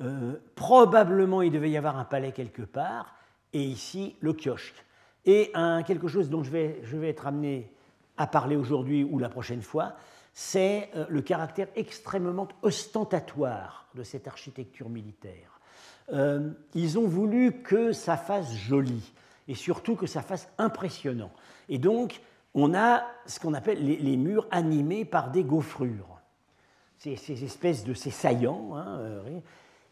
[0.00, 3.14] Euh, probablement, il devait y avoir un palais quelque part.
[3.54, 4.84] Et ici, le kiosque.
[5.24, 5.52] Et
[5.86, 7.70] quelque chose dont je vais, je vais être amené
[8.18, 9.94] à parler aujourd'hui ou la prochaine fois,
[10.34, 15.60] c'est le caractère extrêmement ostentatoire de cette architecture militaire.
[16.74, 19.12] ils ont voulu que ça fasse joli
[19.48, 21.30] et surtout que ça fasse impressionnant.
[21.70, 22.20] Et donc,
[22.54, 26.20] on a ce qu'on appelle les, murs animés par des gaufrures.
[26.98, 29.00] Ces, ces espèces de ces saillants hein,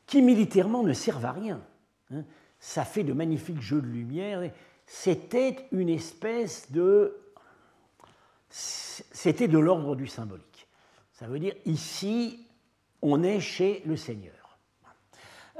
[0.06, 1.60] qui militairement ne servent à rien.
[2.12, 2.24] Hein.
[2.64, 4.48] Ça fait de magnifiques jeux de lumière.
[4.86, 7.16] C'était une espèce de...
[8.48, 10.68] C'était de l'ordre du symbolique.
[11.12, 12.46] Ça veut dire, ici,
[13.02, 14.58] on est chez le Seigneur.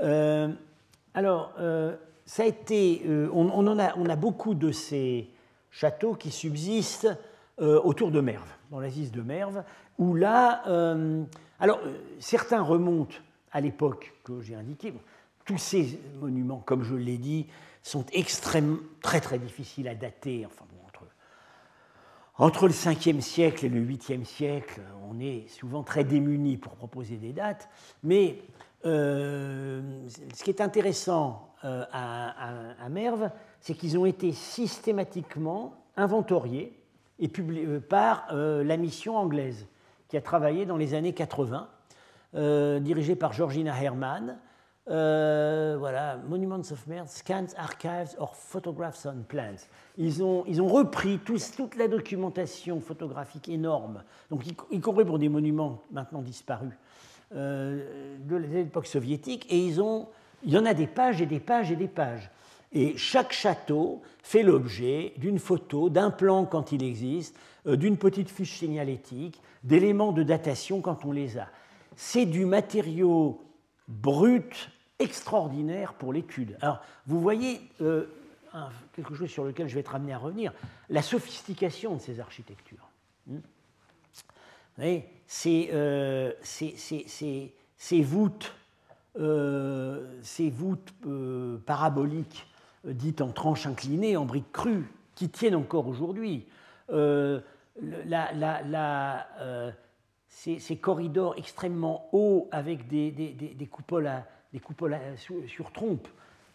[0.01, 0.53] Euh,
[1.13, 5.29] alors, euh, ça a été, euh, on, en a, on, a, beaucoup de ces
[5.73, 7.11] châteaux qui subsistent
[7.59, 9.63] autour de Merve, dans l'Asie de Merve,
[9.99, 10.63] où là,
[11.61, 11.81] alors
[12.19, 13.15] certains remontent
[13.53, 14.93] à l'époque que j'ai indiquée.
[15.45, 17.47] Tous ces monuments, comme je l'ai dit,
[17.83, 20.47] sont extrêmement, très très difficiles à dater.
[20.47, 20.65] Enfin,
[22.39, 27.17] entre, le 5e siècle et le 8e siècle, on est souvent très démunis pour proposer
[27.17, 27.69] des dates.
[28.03, 28.39] Mais
[28.87, 33.31] euh, ce qui est intéressant euh, à, Merve,
[33.61, 36.73] c'est qu'ils ont été systématiquement inventoriés
[37.19, 39.67] et publiés euh, par la mission anglaise
[40.09, 41.69] qui a travaillé dans les années 80
[42.35, 44.39] euh, dirigé par Georgina Herrmann.
[44.91, 49.69] Euh, voilà, Monuments of Mer, Scans, Archives or Photographs on Plans.
[49.97, 55.29] Ils ont, ils ont repris toute la documentation photographique énorme, donc y, compris pour des
[55.29, 56.73] monuments maintenant disparus
[57.35, 60.09] euh, de l'époque soviétique, et ils ont,
[60.43, 62.31] il y en a des pages et des pages et des pages.
[62.73, 68.59] Et chaque château fait l'objet d'une photo, d'un plan quand il existe, d'une petite fiche
[68.59, 71.47] signalétique, d'éléments de datation quand on les a
[71.97, 73.41] c'est du matériau
[73.93, 76.57] brut extraordinaire pour l'étude.
[76.61, 78.07] Alors, vous voyez euh,
[78.95, 80.53] quelque chose sur lequel je vais être amené à revenir,
[80.89, 82.89] la sophistication de ces architectures.
[83.27, 83.39] Hmm.
[85.27, 88.55] ces, euh, ces, voûtes,
[89.19, 90.93] euh, ces voûtes
[91.67, 92.47] paraboliques
[92.85, 96.47] dites en tranches inclinées, en briques crues, qui tiennent encore aujourd'hui.
[96.89, 97.27] la,
[100.33, 104.11] ces, corridors extrêmement hauts avec des, des, coupoles,
[104.63, 106.09] coupoles sur, trompe,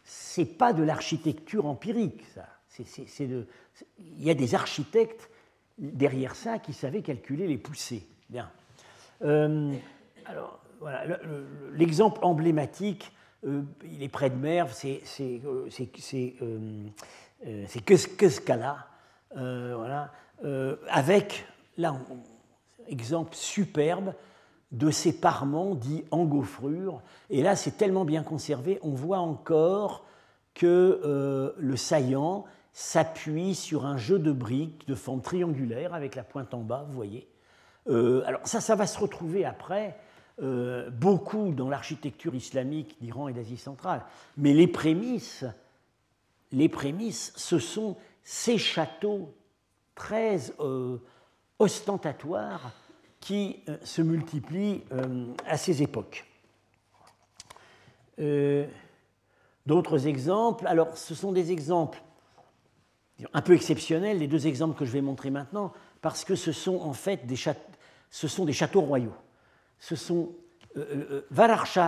[0.03, 2.47] c'est pas de l'architecture empirique, ça.
[2.79, 3.45] il
[4.17, 5.29] y a des architectes
[5.77, 8.05] derrière ça qui savaient calculer les poussées.
[8.29, 8.51] Bien.
[9.21, 9.73] Euh,
[10.25, 11.19] alors, voilà,
[11.73, 13.11] l'exemple emblématique,
[13.45, 15.01] euh, il est près de Merve, c'est
[15.45, 15.69] euh,
[17.67, 18.87] c'est Keskala,
[19.33, 20.11] voilà,
[20.89, 21.45] avec,
[21.77, 22.17] là, on,
[22.87, 24.13] exemple superbe
[24.71, 27.01] de ces parements dits engouffrures.
[27.29, 30.05] Et là, c'est tellement bien conservé, on voit encore
[30.53, 36.23] que euh, le saillant s'appuie sur un jeu de briques de forme triangulaire avec la
[36.23, 37.27] pointe en bas, vous voyez.
[37.87, 39.97] Euh, alors ça, ça va se retrouver après
[40.41, 44.03] euh, beaucoup dans l'architecture islamique d'Iran et d'Asie centrale.
[44.35, 45.45] Mais les prémices,
[46.51, 49.33] les prémices, ce sont ces châteaux
[49.95, 50.37] très
[51.59, 52.71] ostentatoire
[53.19, 56.25] qui euh, se multiplie euh, à ces époques.
[58.19, 58.65] Euh,
[59.65, 62.01] d'autres exemples, alors ce sont des exemples
[63.33, 66.79] un peu exceptionnels, les deux exemples que je vais montrer maintenant, parce que ce sont
[66.81, 69.15] en fait des, châteaux, royaux.
[69.79, 69.95] Ce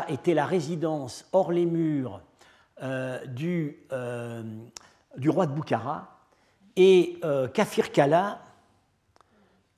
[0.10, 2.22] était la résidence hors les murs
[3.28, 3.78] du,
[5.18, 6.20] du, roi de Boukhara,
[6.76, 7.20] et
[7.54, 8.42] Kafir Kala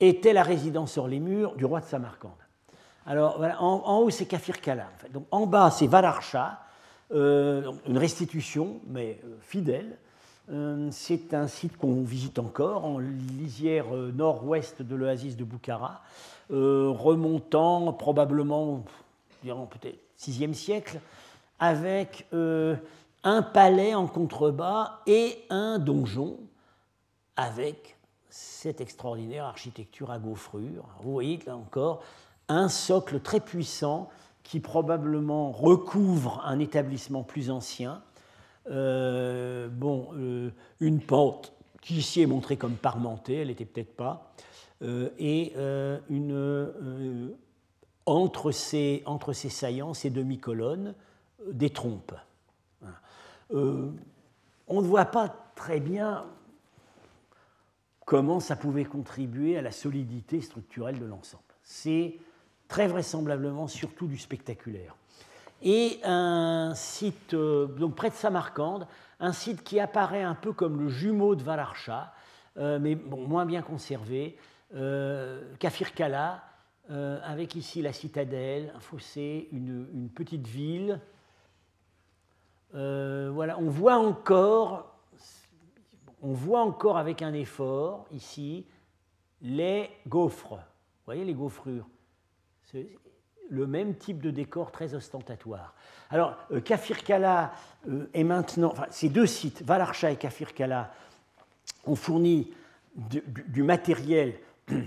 [0.08, 2.32] était la résidence sur les murs du roi de Samarcande.
[3.06, 4.88] Alors, en, haut, c'est Kafir Kala.
[5.30, 6.60] En, en bas, c'est Valarcha,
[7.12, 9.98] euh, une restitution, mais euh, fidèle.
[10.50, 16.02] Euh, c'est un site qu'on visite encore, en lisière nord-ouest de l'oasis de Boukhara,
[16.50, 18.84] remontant probablement,
[19.42, 21.00] peut-être 6e siècle,
[21.58, 26.38] avec un palais en contrebas et un donjon
[27.36, 27.96] avec
[28.32, 30.88] cette extraordinaire architecture à gaufrure.
[31.02, 32.02] Vous voyez là encore
[32.48, 34.08] un socle très puissant
[34.42, 38.02] qui probablement recouvre un établissement plus ancien.
[38.70, 41.52] Euh, bon, euh, une pente
[41.82, 44.32] qui ici est montrée comme parmentée, elle n'était peut-être pas,
[44.80, 45.52] euh, et
[46.08, 47.34] une,
[48.06, 50.94] entre, ces, entre ces saillants, ces demi-colonnes,
[51.50, 52.14] des trompes.
[53.50, 53.92] on
[54.70, 56.24] ne voit pas très bien
[58.04, 61.42] comment ça pouvait contribuer à la solidité structurelle de l'ensemble.
[61.62, 62.16] C'est
[62.68, 64.96] très vraisemblablement surtout du spectaculaire.
[65.62, 68.88] Et un site, euh, donc près de Samarcande,
[69.20, 72.12] un site qui apparaît un peu comme le jumeau de Valarcha,
[72.56, 74.36] euh, mais moins bien conservé,
[74.74, 76.44] euh, Kafir Kala,
[77.24, 81.00] avec ici la citadelle, un fossé, une, petite ville.
[82.74, 84.91] voilà, on voit encore,
[86.22, 88.64] on voit encore avec un effort ici
[89.42, 90.54] les gaufres.
[90.54, 91.86] Vous voyez les gaufrures?
[93.50, 95.74] Le même type de décor très ostentatoire.
[96.10, 97.52] Alors, euh, Kafirkala
[97.88, 100.94] euh, est maintenant, ces deux sites, Valarcha et Kafirkala,
[101.84, 102.52] ont fourni
[102.94, 104.34] du, matériel
[104.70, 104.84] euh,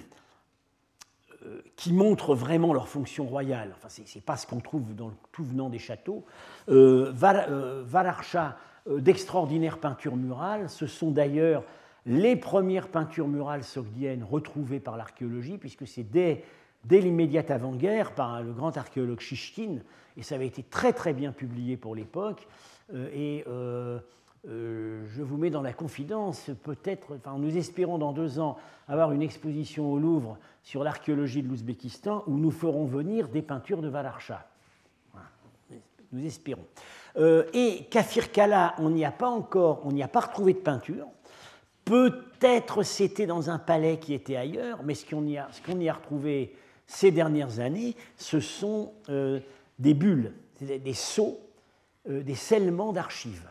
[1.75, 3.75] qui montre vraiment leur fonction royale.
[3.75, 6.23] Enfin, ce n'est pas ce qu'on trouve dans tout venant des châteaux.
[6.67, 8.57] Valarcha,
[8.88, 11.63] d'extraordinaires peintures murales, ce sont d'ailleurs
[12.05, 16.43] les premières peintures murales sogdiennes retrouvées par l'archéologie, puisque c'est dès
[16.86, 19.79] dès l'immédiate avant-guerre par le grand archéologue Shishkin,
[20.17, 22.47] et ça avait été très très bien publié pour l'époque.
[22.93, 23.99] Euh, et euh,
[24.47, 28.57] euh, je vous mets dans la confidence, peut-être, enfin, nous espérons dans deux ans
[28.88, 33.81] avoir une exposition au Louvre sur l'archéologie de l'Ouzbékistan où nous ferons venir des peintures
[33.81, 34.47] de Valarcha.
[36.11, 36.65] Nous espérons.
[37.18, 38.26] Et Kafir
[38.80, 41.07] on n'y a pas encore, on n'y a pas retrouvé de peinture.
[41.86, 46.55] Peut-être c'était dans un palais qui était ailleurs, mais ce qu'on y, y, a retrouvé
[46.88, 49.39] ces dernières années, ce sont euh,
[49.80, 51.39] des bulles, des, sceaux,
[52.09, 53.49] euh, des scellements d'archives.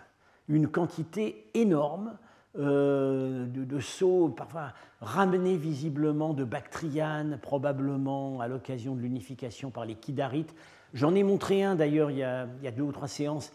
[0.48, 2.16] Une quantité énorme
[2.58, 9.94] euh, de, sceaux, parfois ramenés visiblement de Bactriane, probablement à l'occasion de l'unification par les
[9.94, 10.54] Kidarites.
[10.92, 13.52] J'en ai montré un d'ailleurs il, y a deux ou trois séances,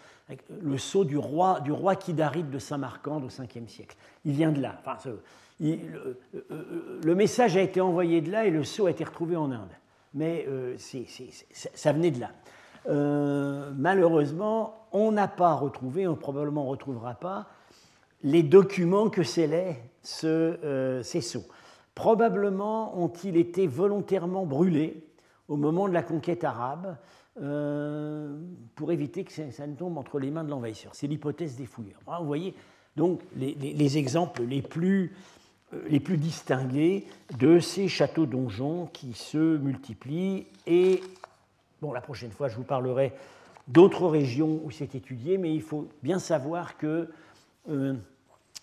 [0.62, 3.96] le sceau du roi, du roi Kidarite de Saint-Marcande au 5e siècle.
[4.26, 4.82] Il vient de là.
[4.86, 4.98] Enfin,
[5.60, 9.72] le, message a été envoyé de là et le sceau a été retrouvé en Inde.
[10.14, 12.32] Mais euh, ça venait de là.
[12.88, 17.48] Euh, malheureusement, on n'a pas retrouvé, on probablement ne retrouvera pas,
[18.24, 19.82] les documents que scellaient
[20.24, 21.46] euh, ces sceaux.
[21.96, 25.06] Probablement ont-ils été volontairement brûlés
[25.48, 26.98] au moment de la conquête arabe
[28.76, 30.94] pour éviter que ça, ne tombe entre les mains de l'envahisseur.
[30.94, 32.02] C'est l'hypothèse des fouilleurs.
[32.20, 32.54] Vous voyez
[32.98, 35.14] donc les exemples les plus
[35.74, 37.06] euh, les plus distingués
[37.38, 40.48] de ces châteaux-donjons qui se multiplient.
[40.66, 41.02] Et
[41.82, 43.14] bon, la prochaine fois, je vous parlerai
[43.68, 47.10] d'autres régions où c'est étudié, mais il faut bien savoir que
[47.70, 47.94] euh,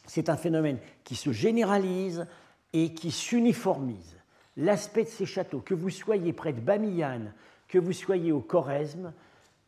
[0.06, 2.26] c'est un phénomène qui se généralise
[2.72, 4.16] et qui s'uniformise.
[4.56, 7.32] L'aspect de ces châteaux, que vous soyez près de Bamiyan,
[7.68, 9.12] que vous soyez au Choresme,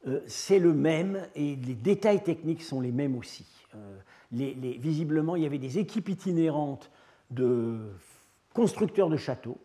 [0.06, 3.46] euh, c'est le même et les détails techniques sont les mêmes aussi.
[4.30, 6.90] visiblement, il y avait des équipes itinérantes
[7.30, 7.78] de
[8.54, 9.58] constructeurs de châteaux.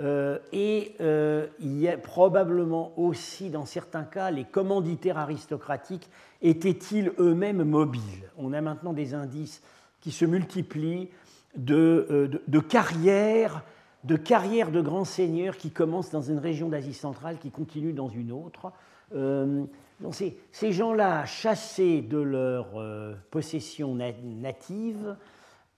[0.00, 6.08] Euh, et euh, il y a probablement aussi, dans certains cas, les commanditaires aristocratiques
[6.40, 8.30] étaient-ils eux-mêmes mobiles?
[8.36, 9.62] On a maintenant des indices
[10.00, 11.08] qui se multiplient
[11.56, 13.62] de, euh, de, carrières,
[14.04, 18.72] de grands seigneurs qui commencent dans une région d'Asie centrale, qui continuent dans une autre.
[19.12, 22.66] donc ces, ces gens-là, chassés de leur
[23.30, 25.16] possession native,